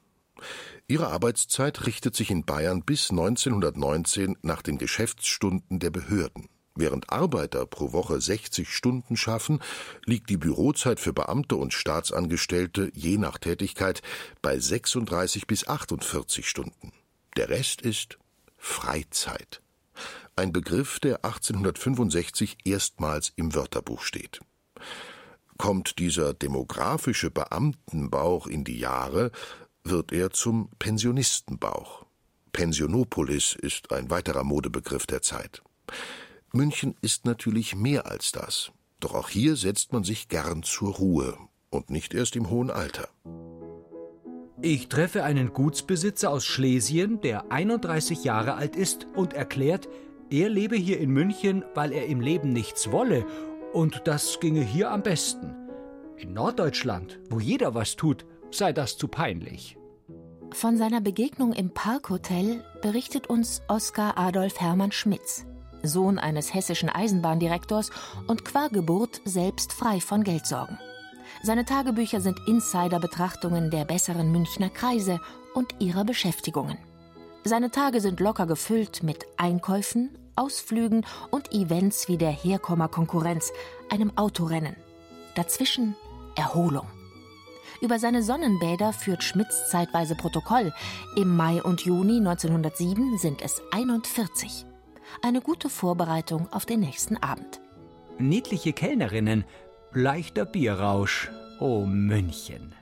Ihre 0.87 1.07
Arbeitszeit 1.07 1.85
richtet 1.85 2.15
sich 2.15 2.31
in 2.31 2.45
Bayern 2.45 2.83
bis 2.83 3.09
1919 3.09 4.37
nach 4.41 4.61
den 4.61 4.77
Geschäftsstunden 4.77 5.79
der 5.79 5.89
Behörden. 5.89 6.49
Während 6.75 7.09
Arbeiter 7.09 7.65
pro 7.65 7.93
Woche 7.93 8.19
60 8.19 8.69
Stunden 8.69 9.15
schaffen, 9.15 9.61
liegt 10.05 10.29
die 10.29 10.37
Bürozeit 10.37 10.99
für 10.99 11.13
Beamte 11.13 11.55
und 11.55 11.73
Staatsangestellte 11.73 12.91
je 12.93 13.17
nach 13.17 13.37
Tätigkeit 13.37 14.01
bei 14.41 14.59
36 14.59 15.47
bis 15.47 15.67
48 15.67 16.47
Stunden. 16.47 16.91
Der 17.37 17.49
Rest 17.49 17.81
ist 17.81 18.17
Freizeit. 18.57 19.61
Ein 20.35 20.51
Begriff, 20.51 20.99
der 20.99 21.23
1865 21.23 22.57
erstmals 22.65 23.31
im 23.37 23.55
Wörterbuch 23.55 24.01
steht. 24.01 24.41
Kommt 25.57 25.99
dieser 25.99 26.33
demografische 26.33 27.31
Beamtenbauch 27.31 28.47
in 28.47 28.65
die 28.65 28.77
Jahre, 28.77 29.31
wird 29.85 30.11
er 30.11 30.31
zum 30.31 30.69
Pensionistenbauch. 30.79 32.05
Pensionopolis 32.51 33.55
ist 33.59 33.91
ein 33.91 34.09
weiterer 34.09 34.43
Modebegriff 34.43 35.05
der 35.05 35.21
Zeit. 35.21 35.61
München 36.51 36.95
ist 37.01 37.25
natürlich 37.25 37.75
mehr 37.75 38.05
als 38.07 38.31
das. 38.31 38.71
Doch 38.99 39.13
auch 39.13 39.29
hier 39.29 39.55
setzt 39.55 39.93
man 39.93 40.03
sich 40.03 40.29
gern 40.29 40.63
zur 40.63 40.95
Ruhe 40.95 41.37
und 41.69 41.89
nicht 41.89 42.13
erst 42.13 42.35
im 42.35 42.49
hohen 42.49 42.71
Alter. 42.71 43.09
Ich 44.61 44.87
treffe 44.87 45.23
einen 45.23 45.53
Gutsbesitzer 45.53 46.31
aus 46.31 46.45
Schlesien, 46.45 47.21
der 47.21 47.51
31 47.51 48.23
Jahre 48.23 48.55
alt 48.55 48.75
ist 48.75 49.05
und 49.15 49.33
erklärt, 49.33 49.89
er 50.31 50.49
lebe 50.49 50.75
hier 50.75 50.99
in 50.99 51.11
München, 51.11 51.63
weil 51.75 51.91
er 51.91 52.07
im 52.07 52.21
Leben 52.21 52.51
nichts 52.51 52.91
wolle 52.91 53.25
und 53.73 54.03
das 54.05 54.39
ginge 54.39 54.63
hier 54.63 54.91
am 54.91 55.03
besten. 55.03 55.53
In 56.17 56.33
Norddeutschland, 56.33 57.19
wo 57.29 57.39
jeder 57.39 57.75
was 57.75 57.97
tut, 57.97 58.25
sei 58.51 58.73
das 58.73 58.97
zu 58.97 59.07
peinlich. 59.07 59.77
Von 60.51 60.77
seiner 60.77 61.01
Begegnung 61.01 61.53
im 61.53 61.73
Parkhotel 61.73 62.63
berichtet 62.81 63.27
uns 63.27 63.61
Oskar 63.67 64.17
Adolf 64.17 64.61
Hermann 64.61 64.91
Schmitz, 64.91 65.45
Sohn 65.83 66.17
eines 66.17 66.53
hessischen 66.53 66.89
Eisenbahndirektors 66.89 67.89
und 68.27 68.45
qua 68.45 68.69
Geburt 68.69 69.21
selbst 69.25 69.73
frei 69.73 69.99
von 69.99 70.23
Geldsorgen. 70.23 70.79
Seine 71.43 71.65
Tagebücher 71.65 72.21
sind 72.21 72.39
Insider-Betrachtungen 72.47 73.69
der 73.69 73.85
besseren 73.85 74.31
Münchner 74.31 74.69
Kreise 74.69 75.19
und 75.53 75.75
ihrer 75.79 76.05
Beschäftigungen. 76.05 76.77
Seine 77.43 77.69
Tage 77.69 78.01
sind 78.01 78.19
locker 78.19 78.47
gefüllt 78.47 79.03
mit 79.03 79.25
Einkäufen, 79.37 80.17
Ausflügen 80.35 81.05
und 81.31 81.53
Events 81.53 82.07
wie 82.07 82.17
der 82.17 82.31
Herkommer-Konkurrenz, 82.31 83.51
einem 83.89 84.17
Autorennen. 84.17 84.75
Dazwischen 85.35 85.95
Erholung. 86.35 86.87
Über 87.85 87.99
seine 87.99 88.23
Sonnenbäder 88.23 88.93
führt 88.93 89.23
Schmitz 89.23 89.69
zeitweise 89.69 90.15
Protokoll. 90.15 90.73
Im 91.15 91.37
Mai 91.37 91.61
und 91.61 91.81
Juni 91.81 92.17
1907 92.17 93.19
sind 93.19 93.43
es 93.43 93.61
41. 93.69 94.65
Eine 95.21 95.39
gute 95.39 95.69
Vorbereitung 95.69 96.51
auf 96.51 96.65
den 96.65 96.79
nächsten 96.79 97.15
Abend. 97.17 97.61
Niedliche 98.17 98.73
Kellnerinnen, 98.73 99.45
leichter 99.93 100.45
Bierrausch. 100.45 101.29
Oh 101.59 101.85
München. 101.85 102.73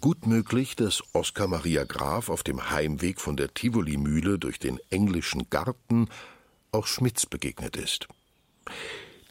Gut 0.00 0.26
möglich, 0.26 0.74
dass 0.74 1.02
Oskar 1.12 1.46
Maria 1.46 1.84
Graf 1.84 2.30
auf 2.30 2.42
dem 2.42 2.70
Heimweg 2.70 3.20
von 3.20 3.36
der 3.36 3.52
Tivoli-Mühle 3.52 4.38
durch 4.38 4.60
den 4.60 4.80
englischen 4.88 5.50
Garten 5.50 6.08
auch 6.70 6.86
Schmitz 6.86 7.26
begegnet 7.26 7.76
ist. 7.76 8.08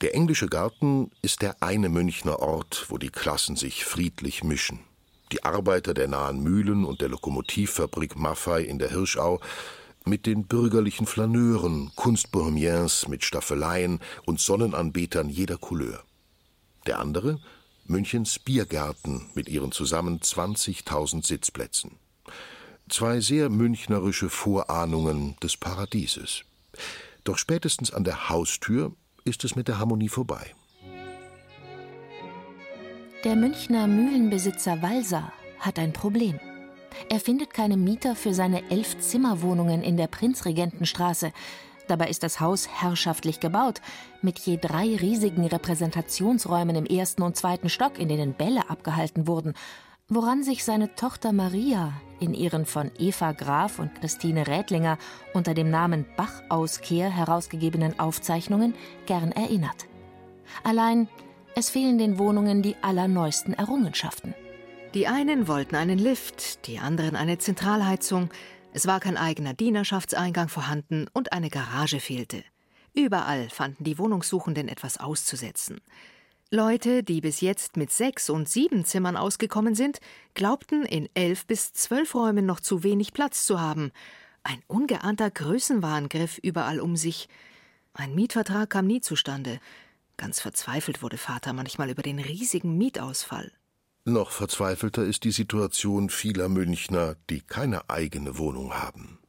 Der 0.02 0.16
englische 0.16 0.48
Garten 0.48 1.12
ist 1.22 1.44
der 1.44 1.62
eine 1.62 1.88
Münchner 1.88 2.40
Ort, 2.40 2.88
wo 2.90 2.98
die 2.98 3.12
Klassen 3.12 3.56
sich 3.56 3.86
friedlich 3.86 4.44
mischen. 4.44 4.80
Die 5.32 5.44
Arbeiter 5.44 5.94
der 5.94 6.08
nahen 6.08 6.42
Mühlen 6.42 6.86
und 6.86 7.02
der 7.02 7.10
Lokomotivfabrik 7.10 8.18
Maffei 8.18 8.64
in 8.64 8.80
der 8.80 8.90
Hirschau 8.90 9.40
mit 10.04 10.26
den 10.26 10.48
bürgerlichen 10.48 11.06
Flaneuren, 11.06 11.92
Kunstbohemiens 11.96 13.08
mit 13.10 13.24
Staffeleien 13.24 14.00
und 14.26 14.40
Sonnenanbetern 14.40 15.30
jeder 15.30 15.58
Couleur. 15.58 16.04
Der 16.88 17.00
andere 17.00 17.40
Münchens 17.86 18.40
Biergärten 18.40 19.30
mit 19.36 19.50
ihren 19.50 19.72
zusammen 19.72 20.20
20.000 20.20 21.28
Sitzplätzen. 21.28 22.00
Zwei 22.90 23.20
sehr 23.20 23.50
münchnerische 23.50 24.30
Vorahnungen 24.30 25.36
des 25.44 25.58
Paradieses. 25.58 26.42
Doch 27.24 27.38
spätestens 27.38 27.94
an 27.94 28.04
der 28.04 28.30
Haustür 28.30 28.94
ist 29.24 29.44
es 29.44 29.56
mit 29.56 29.68
der 29.68 29.80
Harmonie 29.80 30.10
vorbei. 30.10 30.52
Der 33.24 33.36
Münchner 33.36 33.88
Mühlenbesitzer 33.88 34.82
Walser 34.82 35.32
hat 35.60 35.78
ein 35.78 35.94
Problem. 35.94 36.40
Er 37.10 37.20
findet 37.20 37.54
keine 37.54 37.78
Mieter 37.78 38.16
für 38.16 38.34
seine 38.34 38.70
elf 38.72 38.98
Zimmerwohnungen 39.00 39.84
in 39.84 39.96
der 39.96 40.08
Prinzregentenstraße. 40.08 41.32
Dabei 41.88 42.10
ist 42.10 42.24
das 42.24 42.40
Haus 42.40 42.68
herrschaftlich 42.68 43.40
gebaut, 43.40 43.82
mit 44.22 44.40
je 44.40 44.58
drei 44.58 44.96
riesigen 44.96 45.46
Repräsentationsräumen 45.46 46.76
im 46.76 46.86
ersten 46.86 47.22
und 47.22 47.36
zweiten 47.36 47.70
Stock, 47.70 48.00
in 48.00 48.08
denen 48.08 48.34
Bälle 48.34 48.70
abgehalten 48.70 49.28
wurden, 49.28 49.54
woran 50.12 50.44
sich 50.44 50.66
seine 50.66 50.94
Tochter 50.96 51.32
Maria 51.32 51.94
in 52.20 52.34
ihren 52.34 52.66
von 52.66 52.92
Eva 53.00 53.32
Graf 53.32 53.80
und 53.80 53.96
Christine 53.96 54.46
Rädlinger 54.46 54.98
unter 55.34 55.54
dem 55.54 55.70
Namen 55.70 56.06
Bach-Auskehr 56.18 57.10
herausgegebenen 57.10 57.98
Aufzeichnungen 57.98 58.76
gern 59.06 59.32
erinnert. 59.32 59.88
Allein 60.66 61.08
es 61.56 61.70
fehlen 61.70 61.98
den 61.98 62.20
Wohnungen 62.20 62.62
die 62.62 62.76
allerneuesten 62.82 63.54
Errungenschaften. 63.54 64.36
Die 64.94 65.08
einen 65.08 65.48
wollten 65.48 65.78
einen 65.78 65.98
Lift, 65.98 66.68
die 66.68 66.80
anderen 66.80 67.16
eine 67.16 67.38
Zentralheizung. 67.38 68.30
Es 68.74 68.88
war 68.88 69.00
kein 69.00 69.16
eigener 69.16 69.54
Dienerschaftseingang 69.54 70.50
vorhanden 70.50 71.08
und 71.14 71.32
eine 71.32 71.50
Garage 71.50 72.02
fehlte. 72.02 72.44
Überall 72.94 73.50
fanden 73.50 73.86
die 73.86 73.98
Wohnungssuchenden 73.98 74.68
etwas 74.68 74.98
auszusetzen. 74.98 75.80
Leute, 76.54 77.02
die 77.02 77.22
bis 77.22 77.40
jetzt 77.40 77.78
mit 77.78 77.92
sechs 77.92 78.30
und 78.30 78.50
sieben 78.50 78.84
Zimmern 78.84 79.16
ausgekommen 79.16 79.74
sind, 79.74 80.02
glaubten, 80.34 80.84
in 80.84 81.08
elf 81.14 81.46
bis 81.46 81.72
zwölf 81.72 82.14
Räumen 82.14 82.46
noch 82.46 82.60
zu 82.60 82.84
wenig 82.84 83.14
Platz 83.14 83.46
zu 83.46 83.62
haben. 83.62 83.94
Ein 84.44 84.62
ungeahnter 84.68 85.32
Größenwahn 85.32 86.10
griff 86.10 86.40
überall 86.40 86.82
um 86.82 86.98
sich. 86.98 87.30
Ein 87.94 88.14
Mietvertrag 88.16 88.70
kam 88.70 88.86
nie 88.86 89.00
zustande. 89.00 89.62
Ganz 90.18 90.42
verzweifelt 90.42 91.02
wurde 91.02 91.16
Vater 91.16 91.54
manchmal 91.54 91.90
über 91.90 92.02
den 92.02 92.20
riesigen 92.20 92.78
Mietausfall. 92.78 93.54
Noch 94.04 94.32
verzweifelter 94.32 95.06
ist 95.06 95.24
die 95.24 95.32
Situation 95.32 96.10
vieler 96.10 96.50
Münchner, 96.50 97.16
die 97.30 97.40
keine 97.40 97.90
eigene 97.90 98.38
Wohnung 98.38 98.74
haben. 98.74 99.20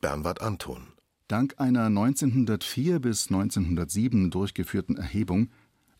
Bernward 0.00 0.40
Anton. 0.40 0.86
Dank 1.28 1.56
einer 1.58 1.84
1904 1.84 3.00
bis 3.00 3.26
1907 3.26 4.30
durchgeführten 4.30 4.96
Erhebung 4.96 5.50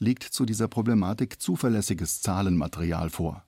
liegt 0.01 0.25
zu 0.25 0.45
dieser 0.45 0.67
Problematik 0.67 1.41
zuverlässiges 1.41 2.21
Zahlenmaterial 2.21 3.11
vor. 3.11 3.45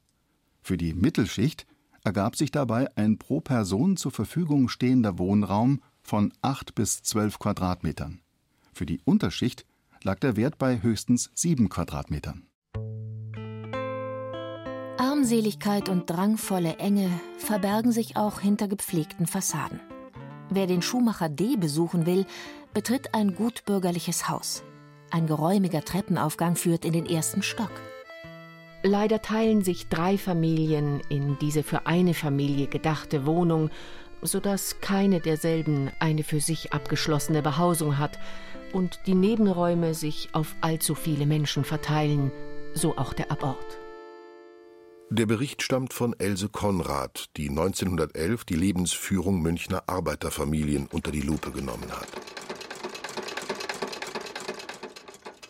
Für 0.62 0.76
die 0.76 0.94
Mittelschicht 0.94 1.66
ergab 2.04 2.37
sich 2.37 2.52
dabei 2.52 2.88
ein 2.97 3.18
pro 3.18 3.40
Person 3.40 3.97
zur 3.97 4.12
Verfügung 4.12 4.68
stehender 4.68 5.18
Wohnraum 5.18 5.80
von 6.02 6.32
8 6.42 6.75
bis 6.75 7.02
12 7.02 7.38
Quadratmetern. 7.38 8.21
Für 8.73 8.87
die 8.87 9.00
Unterschicht 9.04 9.66
lag 10.02 10.18
der 10.21 10.37
Wert 10.37 10.59
bei 10.59 10.82
höchstens 10.82 11.30
7 11.35 11.68
Quadratmetern. 11.68 12.47
Armseligkeit 14.99 15.88
und 15.88 16.09
drangvolle 16.11 16.76
Enge 16.76 17.09
verbergen 17.38 17.92
sich 17.92 18.16
auch 18.16 18.40
hinter 18.40 18.68
gepflegten 18.68 19.26
Fassaden. 19.26 19.80
Wer 20.50 20.66
den 20.66 20.82
Schuhmacher 20.82 21.28
D 21.28 21.56
besuchen 21.56 22.06
will, 22.06 22.26
betritt 22.75 23.14
ein 23.14 23.35
gutbürgerliches 23.35 24.28
Haus. 24.28 24.64
Ein 25.12 25.26
geräumiger 25.26 25.85
Treppenaufgang 25.85 26.57
führt 26.57 26.87
in 26.87 26.95
den 26.95 27.04
ersten 27.04 27.42
Stock. 27.42 27.71
Leider 28.83 29.21
teilen 29.21 29.62
sich 29.62 29.88
drei 29.88 30.16
Familien 30.16 31.02
in 31.11 31.38
diese 31.38 31.62
für 31.62 31.87
eine 31.87 32.14
Familie 32.14 32.66
gedachte 32.66 33.26
Wohnung, 33.26 33.69
sodass 34.23 34.81
keine 34.81 35.21
derselben 35.21 35.90
eine 36.00 36.25
für 36.25 36.40
sich 36.40 36.73
abgeschlossene 36.73 37.42
Behausung 37.42 37.99
hat 37.99 38.19
und 38.73 39.00
die 39.04 39.14
Nebenräume 39.14 39.92
sich 39.92 40.31
auf 40.33 40.57
allzu 40.62 40.95
viele 40.95 41.26
Menschen 41.26 41.64
verteilen, 41.64 42.33
so 42.73 42.97
auch 42.97 43.12
der 43.12 43.31
Abort. 43.31 43.78
Der 45.11 45.26
Bericht 45.26 45.61
stammt 45.61 45.92
von 45.92 46.19
Else 46.19 46.49
Konrad, 46.49 47.26
die 47.37 47.50
1911 47.50 48.47
die 48.47 48.57
Lebensführung 48.57 49.42
Münchner 49.42 49.83
Arbeiterfamilien 49.88 50.88
unter 50.90 51.11
die 51.11 51.21
Lupe 51.21 51.50
genommen 51.50 51.90
hat. 51.90 52.09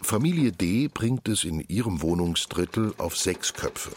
Familie 0.03 0.53
D 0.53 0.89
bringt 0.89 1.29
es 1.29 1.45
in 1.45 1.61
ihrem 1.61 2.03
Wohnungsdrittel 2.03 2.95
auf 2.99 3.17
sechs 3.17 3.55
Köpfe. 3.55 3.91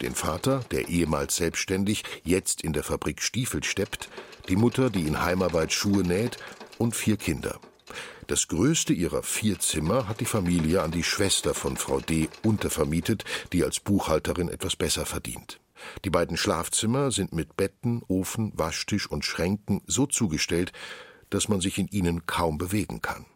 Den 0.00 0.14
Vater, 0.14 0.60
der 0.70 0.88
ehemals 0.88 1.36
selbstständig, 1.36 2.04
jetzt 2.24 2.62
in 2.62 2.72
der 2.72 2.84
Fabrik 2.84 3.20
Stiefel 3.20 3.64
steppt, 3.64 4.08
die 4.48 4.56
Mutter, 4.56 4.90
die 4.90 5.06
in 5.06 5.20
Heimarbeit 5.20 5.72
Schuhe 5.72 6.04
näht 6.04 6.36
und 6.78 6.94
vier 6.94 7.16
Kinder. 7.16 7.58
Das 8.28 8.46
größte 8.46 8.92
ihrer 8.92 9.22
vier 9.22 9.58
Zimmer 9.58 10.06
hat 10.06 10.20
die 10.20 10.26
Familie 10.26 10.82
an 10.82 10.90
die 10.90 11.02
Schwester 11.02 11.54
von 11.54 11.76
Frau 11.76 12.00
D. 12.00 12.28
untervermietet, 12.42 13.24
die 13.52 13.64
als 13.64 13.80
Buchhalterin 13.80 14.48
etwas 14.48 14.76
besser 14.76 15.06
verdient. 15.06 15.60
Die 16.04 16.10
beiden 16.10 16.36
Schlafzimmer 16.36 17.10
sind 17.10 17.32
mit 17.32 17.56
Betten, 17.56 18.02
Ofen, 18.06 18.52
Waschtisch 18.54 19.10
und 19.10 19.24
Schränken 19.24 19.80
so 19.86 20.06
zugestellt, 20.06 20.72
dass 21.30 21.48
man 21.48 21.60
sich 21.60 21.78
in 21.78 21.88
ihnen 21.88 22.26
kaum 22.26 22.58
bewegen 22.58 23.00
kann. 23.00 23.26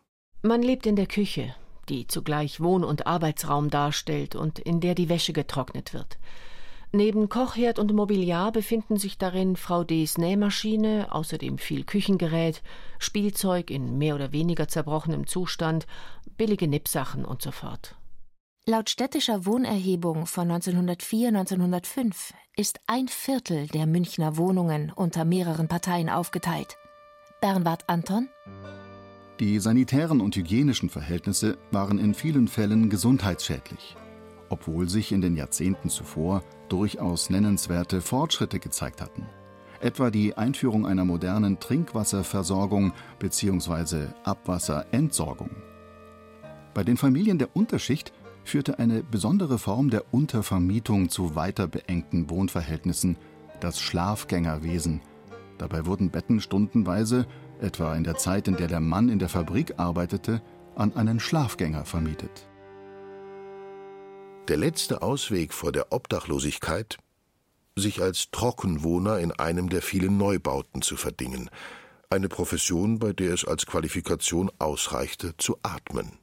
Man 0.42 0.62
lebt 0.62 0.86
in 0.86 0.96
der 0.96 1.06
Küche, 1.06 1.54
die 1.88 2.06
zugleich 2.06 2.60
Wohn- 2.60 2.84
und 2.84 3.06
Arbeitsraum 3.06 3.70
darstellt 3.70 4.34
und 4.34 4.58
in 4.58 4.80
der 4.80 4.94
die 4.94 5.08
Wäsche 5.08 5.32
getrocknet 5.32 5.94
wird. 5.94 6.18
Neben 6.94 7.30
Kochherd 7.30 7.78
und 7.78 7.94
Mobiliar 7.94 8.52
befinden 8.52 8.98
sich 8.98 9.16
darin 9.16 9.56
Frau 9.56 9.82
D.s 9.82 10.18
Nähmaschine, 10.18 11.08
außerdem 11.10 11.56
viel 11.56 11.84
Küchengerät, 11.84 12.62
Spielzeug 12.98 13.70
in 13.70 13.96
mehr 13.96 14.14
oder 14.14 14.32
weniger 14.32 14.68
zerbrochenem 14.68 15.26
Zustand, 15.26 15.86
billige 16.36 16.68
Nippsachen 16.68 17.24
und 17.24 17.40
so 17.40 17.50
fort. 17.50 17.96
Laut 18.66 18.90
städtischer 18.90 19.46
Wohnerhebung 19.46 20.26
von 20.26 20.52
1904-1905 20.52 22.32
ist 22.56 22.78
ein 22.86 23.08
Viertel 23.08 23.66
der 23.68 23.86
Münchner 23.86 24.36
Wohnungen 24.36 24.92
unter 24.94 25.24
mehreren 25.24 25.68
Parteien 25.68 26.10
aufgeteilt. 26.10 26.76
Bernward 27.40 27.88
Anton? 27.88 28.28
Die 29.42 29.58
sanitären 29.58 30.20
und 30.20 30.36
hygienischen 30.36 30.88
Verhältnisse 30.88 31.58
waren 31.72 31.98
in 31.98 32.14
vielen 32.14 32.46
Fällen 32.46 32.88
gesundheitsschädlich, 32.88 33.96
obwohl 34.50 34.88
sich 34.88 35.10
in 35.10 35.20
den 35.20 35.34
Jahrzehnten 35.34 35.88
zuvor 35.88 36.44
durchaus 36.68 37.28
nennenswerte 37.28 38.00
Fortschritte 38.00 38.60
gezeigt 38.60 39.00
hatten. 39.02 39.26
Etwa 39.80 40.12
die 40.12 40.36
Einführung 40.36 40.86
einer 40.86 41.04
modernen 41.04 41.58
Trinkwasserversorgung 41.58 42.92
bzw. 43.18 44.06
Abwasserentsorgung. 44.22 45.50
Bei 46.72 46.84
den 46.84 46.96
Familien 46.96 47.38
der 47.38 47.56
Unterschicht 47.56 48.12
führte 48.44 48.78
eine 48.78 49.02
besondere 49.02 49.58
Form 49.58 49.90
der 49.90 50.14
Untervermietung 50.14 51.08
zu 51.08 51.34
weiter 51.34 51.66
beengten 51.66 52.30
Wohnverhältnissen, 52.30 53.16
das 53.58 53.80
Schlafgängerwesen. 53.80 55.00
Dabei 55.58 55.84
wurden 55.84 56.10
Betten 56.10 56.40
stundenweise 56.40 57.26
etwa 57.62 57.94
in 57.94 58.04
der 58.04 58.16
Zeit, 58.16 58.48
in 58.48 58.56
der 58.56 58.68
der 58.68 58.80
Mann 58.80 59.08
in 59.08 59.18
der 59.18 59.28
Fabrik 59.28 59.74
arbeitete, 59.78 60.42
an 60.74 60.94
einen 60.94 61.20
Schlafgänger 61.20 61.84
vermietet. 61.84 62.46
Der 64.48 64.56
letzte 64.56 65.02
Ausweg 65.02 65.52
vor 65.52 65.72
der 65.72 65.92
Obdachlosigkeit, 65.92 66.98
sich 67.76 68.02
als 68.02 68.30
Trockenwohner 68.30 69.18
in 69.18 69.32
einem 69.32 69.68
der 69.68 69.82
vielen 69.82 70.16
Neubauten 70.16 70.82
zu 70.82 70.96
verdingen, 70.96 71.48
eine 72.10 72.28
Profession, 72.28 72.98
bei 72.98 73.12
der 73.12 73.32
es 73.32 73.46
als 73.46 73.66
Qualifikation 73.66 74.50
ausreichte, 74.58 75.36
zu 75.38 75.56
atmen. 75.62 76.18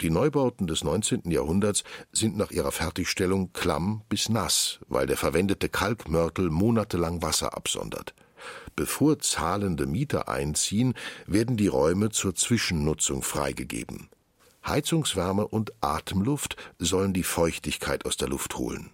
Die 0.00 0.10
Neubauten 0.10 0.66
des 0.66 0.82
19. 0.84 1.30
Jahrhunderts 1.30 1.84
sind 2.12 2.36
nach 2.36 2.50
ihrer 2.50 2.72
Fertigstellung 2.72 3.52
klamm 3.52 4.02
bis 4.08 4.28
nass, 4.28 4.80
weil 4.88 5.06
der 5.06 5.16
verwendete 5.16 5.68
Kalkmörtel 5.68 6.50
monatelang 6.50 7.22
Wasser 7.22 7.56
absondert. 7.56 8.14
Bevor 8.76 9.18
zahlende 9.18 9.86
Mieter 9.86 10.28
einziehen, 10.28 10.94
werden 11.26 11.56
die 11.56 11.66
Räume 11.66 12.10
zur 12.10 12.34
Zwischennutzung 12.34 13.22
freigegeben. 13.22 14.08
Heizungswärme 14.66 15.46
und 15.46 15.72
Atemluft 15.80 16.56
sollen 16.78 17.12
die 17.12 17.22
Feuchtigkeit 17.22 18.04
aus 18.04 18.16
der 18.16 18.28
Luft 18.28 18.56
holen. 18.56 18.90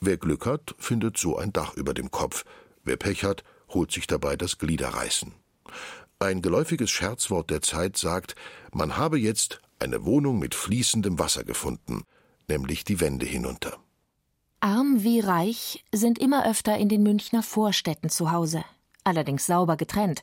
Wer 0.00 0.16
Glück 0.16 0.46
hat, 0.46 0.74
findet 0.78 1.18
so 1.18 1.36
ein 1.36 1.52
Dach 1.52 1.74
über 1.74 1.94
dem 1.94 2.10
Kopf. 2.10 2.44
Wer 2.84 2.96
Pech 2.96 3.24
hat, 3.24 3.44
holt 3.68 3.92
sich 3.92 4.06
dabei 4.06 4.36
das 4.36 4.58
Gliederreißen. 4.58 5.32
Ein 6.20 6.42
geläufiges 6.42 6.90
Scherzwort 6.90 7.50
der 7.50 7.62
Zeit 7.62 7.96
sagt, 7.96 8.34
man 8.72 8.96
habe 8.96 9.18
jetzt 9.18 9.60
eine 9.78 10.04
Wohnung 10.04 10.38
mit 10.38 10.54
fließendem 10.54 11.18
Wasser 11.18 11.44
gefunden, 11.44 12.02
nämlich 12.48 12.84
die 12.84 13.00
Wände 13.00 13.26
hinunter. 13.26 13.78
Arm 14.60 15.04
wie 15.04 15.20
reich 15.20 15.84
sind 15.92 16.18
immer 16.18 16.48
öfter 16.48 16.76
in 16.78 16.88
den 16.88 17.04
Münchner 17.04 17.44
Vorstädten 17.44 18.08
zu 18.08 18.32
Hause, 18.32 18.64
allerdings 19.08 19.46
sauber 19.46 19.76
getrennt. 19.76 20.22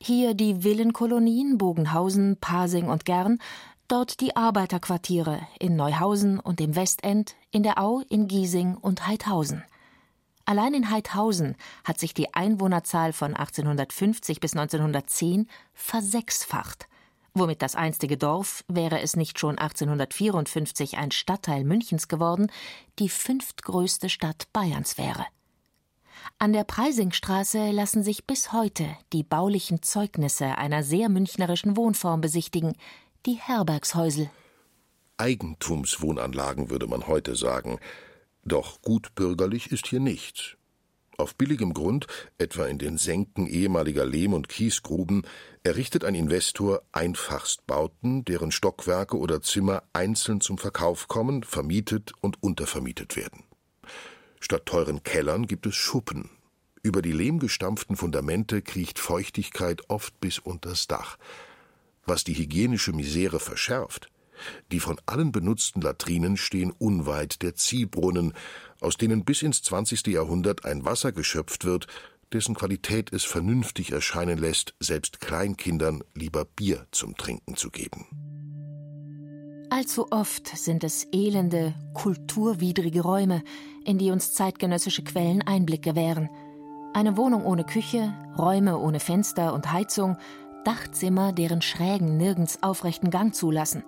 Hier 0.00 0.34
die 0.34 0.62
Villenkolonien 0.62 1.58
Bogenhausen, 1.58 2.36
Pasing 2.40 2.88
und 2.88 3.04
Gern, 3.04 3.40
dort 3.88 4.20
die 4.20 4.36
Arbeiterquartiere 4.36 5.40
in 5.58 5.74
Neuhausen 5.74 6.38
und 6.38 6.60
im 6.60 6.76
Westend, 6.76 7.34
in 7.50 7.64
der 7.64 7.82
Au, 7.82 8.02
in 8.08 8.28
Giesing 8.28 8.76
und 8.76 9.06
Heidhausen. 9.08 9.64
Allein 10.44 10.72
in 10.72 10.90
Heidhausen 10.90 11.56
hat 11.84 11.98
sich 11.98 12.14
die 12.14 12.32
Einwohnerzahl 12.32 13.12
von 13.12 13.34
1850 13.34 14.40
bis 14.40 14.52
1910 14.52 15.48
versechsfacht. 15.74 16.88
Womit 17.34 17.60
das 17.60 17.74
einstige 17.74 18.16
Dorf, 18.16 18.64
wäre 18.66 19.00
es 19.00 19.14
nicht 19.14 19.38
schon 19.38 19.58
1854 19.58 20.96
ein 20.96 21.10
Stadtteil 21.10 21.64
Münchens 21.64 22.08
geworden, 22.08 22.50
die 22.98 23.08
fünftgrößte 23.08 24.08
Stadt 24.08 24.48
Bayerns 24.52 24.96
wäre. 24.96 25.26
An 26.38 26.52
der 26.52 26.64
Preisingstraße 26.64 27.70
lassen 27.70 28.02
sich 28.02 28.26
bis 28.26 28.52
heute 28.52 28.86
die 29.12 29.22
baulichen 29.22 29.82
Zeugnisse 29.82 30.58
einer 30.58 30.82
sehr 30.82 31.08
münchnerischen 31.08 31.76
Wohnform 31.76 32.20
besichtigen, 32.20 32.74
die 33.26 33.34
Herbergshäusel. 33.34 34.30
Eigentumswohnanlagen 35.16 36.70
würde 36.70 36.86
man 36.86 37.06
heute 37.06 37.34
sagen. 37.34 37.78
Doch 38.44 38.80
gutbürgerlich 38.82 39.72
ist 39.72 39.88
hier 39.88 40.00
nichts. 40.00 40.56
Auf 41.16 41.34
billigem 41.34 41.74
Grund, 41.74 42.06
etwa 42.38 42.66
in 42.66 42.78
den 42.78 42.96
Senken 42.96 43.48
ehemaliger 43.48 44.06
Lehm- 44.06 44.34
und 44.34 44.48
Kiesgruben, 44.48 45.22
errichtet 45.64 46.04
ein 46.04 46.14
Investor 46.14 46.82
Einfachstbauten, 46.92 48.24
deren 48.24 48.52
Stockwerke 48.52 49.18
oder 49.18 49.42
Zimmer 49.42 49.82
einzeln 49.92 50.40
zum 50.40 50.58
Verkauf 50.58 51.08
kommen, 51.08 51.42
vermietet 51.42 52.12
und 52.20 52.40
untervermietet 52.40 53.16
werden. 53.16 53.47
Statt 54.40 54.66
teuren 54.66 55.02
Kellern 55.02 55.46
gibt 55.46 55.66
es 55.66 55.74
Schuppen. 55.74 56.30
Über 56.82 57.02
die 57.02 57.12
lehmgestampften 57.12 57.96
Fundamente 57.96 58.62
kriecht 58.62 58.98
Feuchtigkeit 58.98 59.82
oft 59.88 60.18
bis 60.20 60.38
unters 60.38 60.86
Dach. 60.86 61.18
Was 62.06 62.24
die 62.24 62.34
hygienische 62.34 62.92
Misere 62.92 63.40
verschärft, 63.40 64.08
die 64.70 64.80
von 64.80 65.00
allen 65.06 65.32
benutzten 65.32 65.82
Latrinen 65.82 66.36
stehen 66.36 66.70
unweit 66.70 67.42
der 67.42 67.54
Ziehbrunnen, 67.54 68.32
aus 68.80 68.96
denen 68.96 69.24
bis 69.24 69.42
ins 69.42 69.62
20. 69.62 70.06
Jahrhundert 70.06 70.64
ein 70.64 70.84
Wasser 70.84 71.12
geschöpft 71.12 71.64
wird, 71.64 71.86
dessen 72.32 72.54
Qualität 72.54 73.12
es 73.12 73.24
vernünftig 73.24 73.92
erscheinen 73.92 74.38
lässt, 74.38 74.74
selbst 74.80 75.20
Kleinkindern 75.20 76.02
lieber 76.14 76.44
Bier 76.44 76.86
zum 76.92 77.16
Trinken 77.16 77.56
zu 77.56 77.70
geben. 77.70 78.06
Allzu 79.70 80.06
oft 80.10 80.48
sind 80.56 80.82
es 80.82 81.06
elende, 81.12 81.74
kulturwidrige 81.92 83.02
Räume, 83.02 83.42
in 83.84 83.98
die 83.98 84.10
uns 84.10 84.32
zeitgenössische 84.32 85.04
Quellen 85.04 85.42
Einblick 85.46 85.82
gewähren. 85.82 86.30
Eine 86.94 87.18
Wohnung 87.18 87.44
ohne 87.44 87.64
Küche, 87.64 88.14
Räume 88.38 88.78
ohne 88.78 88.98
Fenster 88.98 89.52
und 89.52 89.70
Heizung, 89.70 90.16
Dachzimmer, 90.64 91.32
deren 91.32 91.60
Schrägen 91.60 92.16
nirgends 92.16 92.62
aufrechten 92.62 93.10
Gang 93.10 93.34
zulassen. 93.34 93.84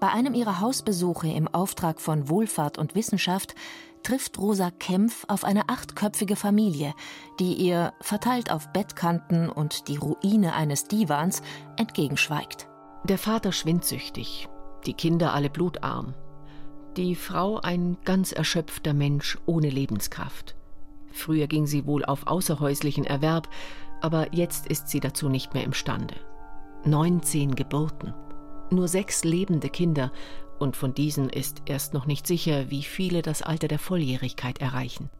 Bei 0.00 0.08
einem 0.08 0.34
ihrer 0.34 0.60
Hausbesuche 0.60 1.28
im 1.28 1.48
Auftrag 1.48 2.00
von 2.00 2.28
Wohlfahrt 2.28 2.78
und 2.78 2.94
Wissenschaft 2.94 3.56
trifft 4.04 4.38
Rosa 4.38 4.70
Kempf 4.70 5.24
auf 5.28 5.44
eine 5.44 5.68
achtköpfige 5.68 6.36
Familie, 6.36 6.94
die 7.40 7.54
ihr, 7.54 7.92
verteilt 8.00 8.52
auf 8.52 8.72
Bettkanten 8.72 9.48
und 9.48 9.88
die 9.88 9.96
Ruine 9.96 10.54
eines 10.54 10.84
Divans, 10.84 11.42
entgegenschweigt. 11.76 12.68
Der 13.04 13.18
Vater 13.18 13.52
schwindsüchtig, 13.52 14.48
die 14.86 14.94
Kinder 14.94 15.32
alle 15.32 15.50
blutarm, 15.50 16.14
die 16.96 17.14
Frau 17.14 17.58
ein 17.60 17.96
ganz 18.04 18.32
erschöpfter 18.32 18.92
Mensch 18.92 19.38
ohne 19.46 19.70
Lebenskraft. 19.70 20.56
Früher 21.12 21.46
ging 21.46 21.66
sie 21.66 21.86
wohl 21.86 22.04
auf 22.04 22.26
außerhäuslichen 22.26 23.04
Erwerb, 23.04 23.48
aber 24.00 24.34
jetzt 24.34 24.66
ist 24.66 24.88
sie 24.88 25.00
dazu 25.00 25.28
nicht 25.28 25.54
mehr 25.54 25.64
imstande. 25.64 26.14
19 26.84 27.54
Geburten, 27.54 28.14
nur 28.70 28.88
sechs 28.88 29.24
lebende 29.24 29.68
Kinder 29.68 30.12
und 30.58 30.76
von 30.76 30.94
diesen 30.94 31.28
ist 31.28 31.62
erst 31.66 31.94
noch 31.94 32.06
nicht 32.06 32.26
sicher, 32.26 32.70
wie 32.70 32.82
viele 32.82 33.22
das 33.22 33.42
Alter 33.42 33.68
der 33.68 33.78
Volljährigkeit 33.78 34.60
erreichen. 34.60 35.10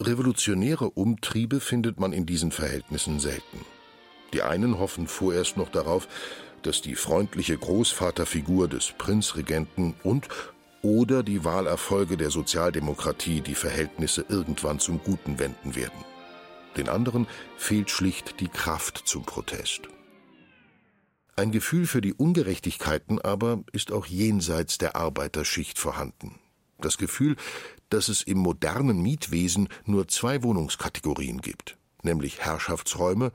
Revolutionäre 0.00 0.90
Umtriebe 0.90 1.60
findet 1.60 1.98
man 1.98 2.12
in 2.12 2.24
diesen 2.24 2.52
Verhältnissen 2.52 3.18
selten. 3.18 3.64
Die 4.32 4.42
einen 4.42 4.78
hoffen 4.78 5.06
vorerst 5.06 5.56
noch 5.56 5.70
darauf, 5.70 6.06
dass 6.62 6.82
die 6.82 6.94
freundliche 6.94 7.56
Großvaterfigur 7.56 8.68
des 8.68 8.92
Prinzregenten 8.96 9.94
und 10.02 10.28
oder 10.82 11.22
die 11.22 11.44
Wahlerfolge 11.44 12.16
der 12.16 12.30
Sozialdemokratie 12.30 13.40
die 13.40 13.54
Verhältnisse 13.54 14.24
irgendwann 14.28 14.78
zum 14.78 15.00
Guten 15.02 15.38
wenden 15.38 15.74
werden. 15.74 16.04
Den 16.76 16.88
anderen 16.88 17.26
fehlt 17.56 17.90
schlicht 17.90 18.40
die 18.40 18.48
Kraft 18.48 19.02
zum 19.04 19.24
Protest. 19.24 19.88
Ein 21.34 21.50
Gefühl 21.52 21.86
für 21.86 22.00
die 22.00 22.14
Ungerechtigkeiten 22.14 23.20
aber 23.20 23.62
ist 23.72 23.92
auch 23.92 24.06
jenseits 24.06 24.78
der 24.78 24.96
Arbeiterschicht 24.96 25.78
vorhanden. 25.78 26.40
Das 26.80 26.98
Gefühl, 26.98 27.36
dass 27.90 28.08
es 28.08 28.22
im 28.22 28.38
modernen 28.38 29.02
Mietwesen 29.02 29.68
nur 29.84 30.08
zwei 30.08 30.42
Wohnungskategorien 30.42 31.40
gibt, 31.40 31.76
nämlich 32.02 32.40
Herrschaftsräume 32.40 33.32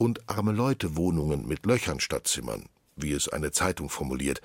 und 0.00 0.30
arme 0.30 0.52
Leute 0.52 0.96
Wohnungen 0.96 1.46
mit 1.46 1.66
Löchern 1.66 2.00
statt 2.00 2.26
Zimmern, 2.26 2.64
wie 2.96 3.12
es 3.12 3.28
eine 3.28 3.52
Zeitung 3.52 3.90
formuliert, 3.90 4.40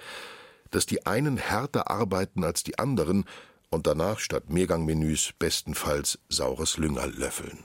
dass 0.70 0.86
die 0.86 1.06
einen 1.06 1.38
härter 1.38 1.90
arbeiten 1.90 2.44
als 2.44 2.64
die 2.64 2.78
anderen 2.78 3.24
und 3.70 3.88
danach 3.88 4.20
statt 4.20 4.50
Mehrgangmenüs 4.50 5.32
bestenfalls 5.40 6.20
saures 6.28 6.78
Lüngerl 6.78 7.14
löffeln. 7.16 7.64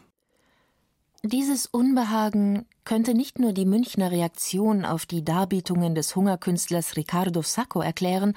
Dieses 1.25 1.67
Unbehagen 1.67 2.65
könnte 2.85 3.13
nicht 3.13 3.41
nur 3.41 3.53
die 3.53 3.67
Münchner 3.67 4.13
Reaktion 4.13 4.85
auf 4.85 5.05
die 5.05 5.25
Darbietungen 5.25 5.97
des 5.97 6.15
Hungerkünstlers 6.15 6.97
Ricardo 6.97 7.43
Sacco 7.43 7.81
erklären, 7.81 8.35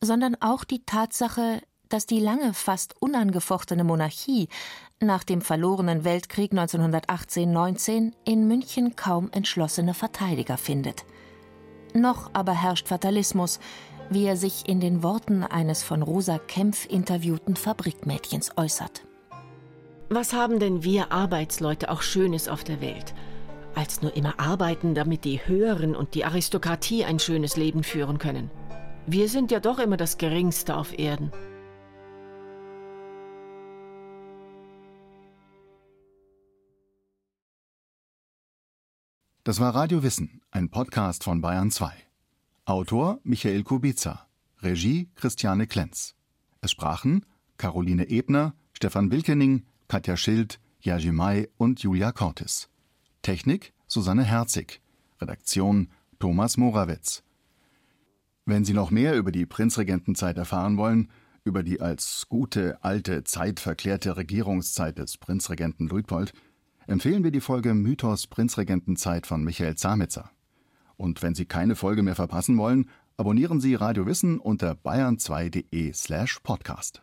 sondern 0.00 0.34
auch 0.40 0.64
die 0.64 0.84
Tatsache, 0.84 1.62
dass 1.88 2.06
die 2.06 2.20
lange 2.20 2.54
fast 2.54 2.94
unangefochtene 3.00 3.84
Monarchie 3.84 4.48
nach 5.00 5.24
dem 5.24 5.40
verlorenen 5.40 6.04
Weltkrieg 6.04 6.52
1918-19 6.52 8.12
in 8.24 8.48
München 8.48 8.96
kaum 8.96 9.30
entschlossene 9.32 9.94
Verteidiger 9.94 10.56
findet. 10.56 11.04
Noch 11.94 12.30
aber 12.32 12.52
herrscht 12.52 12.88
Fatalismus, 12.88 13.60
wie 14.10 14.24
er 14.24 14.36
sich 14.36 14.68
in 14.68 14.80
den 14.80 15.02
Worten 15.02 15.42
eines 15.42 15.82
von 15.82 16.02
Rosa 16.02 16.38
Kempf 16.38 16.86
interviewten 16.86 17.56
Fabrikmädchens 17.56 18.52
äußert. 18.56 19.02
Was 20.08 20.32
haben 20.32 20.58
denn 20.58 20.82
wir 20.82 21.12
Arbeitsleute 21.12 21.90
auch 21.90 22.00
Schönes 22.00 22.48
auf 22.48 22.64
der 22.64 22.80
Welt? 22.80 23.14
Als 23.74 24.00
nur 24.00 24.16
immer 24.16 24.40
arbeiten, 24.40 24.94
damit 24.94 25.24
die 25.24 25.46
Höheren 25.46 25.94
und 25.94 26.14
die 26.14 26.24
Aristokratie 26.24 27.04
ein 27.04 27.18
schönes 27.18 27.56
Leben 27.56 27.84
führen 27.84 28.18
können. 28.18 28.50
Wir 29.06 29.28
sind 29.28 29.50
ja 29.50 29.60
doch 29.60 29.78
immer 29.78 29.96
das 29.96 30.18
Geringste 30.18 30.76
auf 30.76 30.98
Erden. 30.98 31.30
Das 39.48 39.60
war 39.60 39.74
Radio 39.74 40.02
Wissen, 40.02 40.42
ein 40.50 40.68
Podcast 40.68 41.24
von 41.24 41.40
Bayern 41.40 41.70
2. 41.70 41.90
Autor 42.66 43.18
Michael 43.22 43.62
Kubica, 43.62 44.26
Regie 44.60 45.08
Christiane 45.14 45.66
Klenz. 45.66 46.16
Es 46.60 46.72
sprachen 46.72 47.24
Caroline 47.56 48.10
Ebner, 48.10 48.52
Stefan 48.74 49.10
Wilkening, 49.10 49.64
Katja 49.88 50.18
Schild, 50.18 50.60
May 50.84 51.48
und 51.56 51.80
Julia 51.80 52.12
Cortis. 52.12 52.68
Technik 53.22 53.72
Susanne 53.86 54.22
Herzig. 54.22 54.82
Redaktion 55.18 55.88
Thomas 56.18 56.58
Morawetz. 56.58 57.22
Wenn 58.44 58.66
Sie 58.66 58.74
noch 58.74 58.90
mehr 58.90 59.16
über 59.16 59.32
die 59.32 59.46
Prinzregentenzeit 59.46 60.36
erfahren 60.36 60.76
wollen, 60.76 61.10
über 61.44 61.62
die 61.62 61.80
als 61.80 62.26
gute, 62.28 62.84
alte, 62.84 63.24
zeitverklärte 63.24 64.18
Regierungszeit 64.18 64.98
des 64.98 65.16
Prinzregenten 65.16 65.88
Luitpold, 65.88 66.34
empfehlen 66.88 67.22
wir 67.22 67.30
die 67.30 67.42
Folge 67.42 67.74
Mythos 67.74 68.26
Prinzregentenzeit 68.26 69.26
von 69.26 69.44
Michael 69.44 69.76
Zametzer. 69.76 70.30
Und 70.96 71.22
wenn 71.22 71.34
Sie 71.34 71.44
keine 71.44 71.76
Folge 71.76 72.02
mehr 72.02 72.14
verpassen 72.14 72.56
wollen, 72.56 72.88
abonnieren 73.18 73.60
Sie 73.60 73.74
Radio 73.74 74.06
Wissen 74.06 74.40
unter 74.40 74.72
bayern2.de 74.72 75.92
slash 75.92 76.40
podcast. 76.40 77.02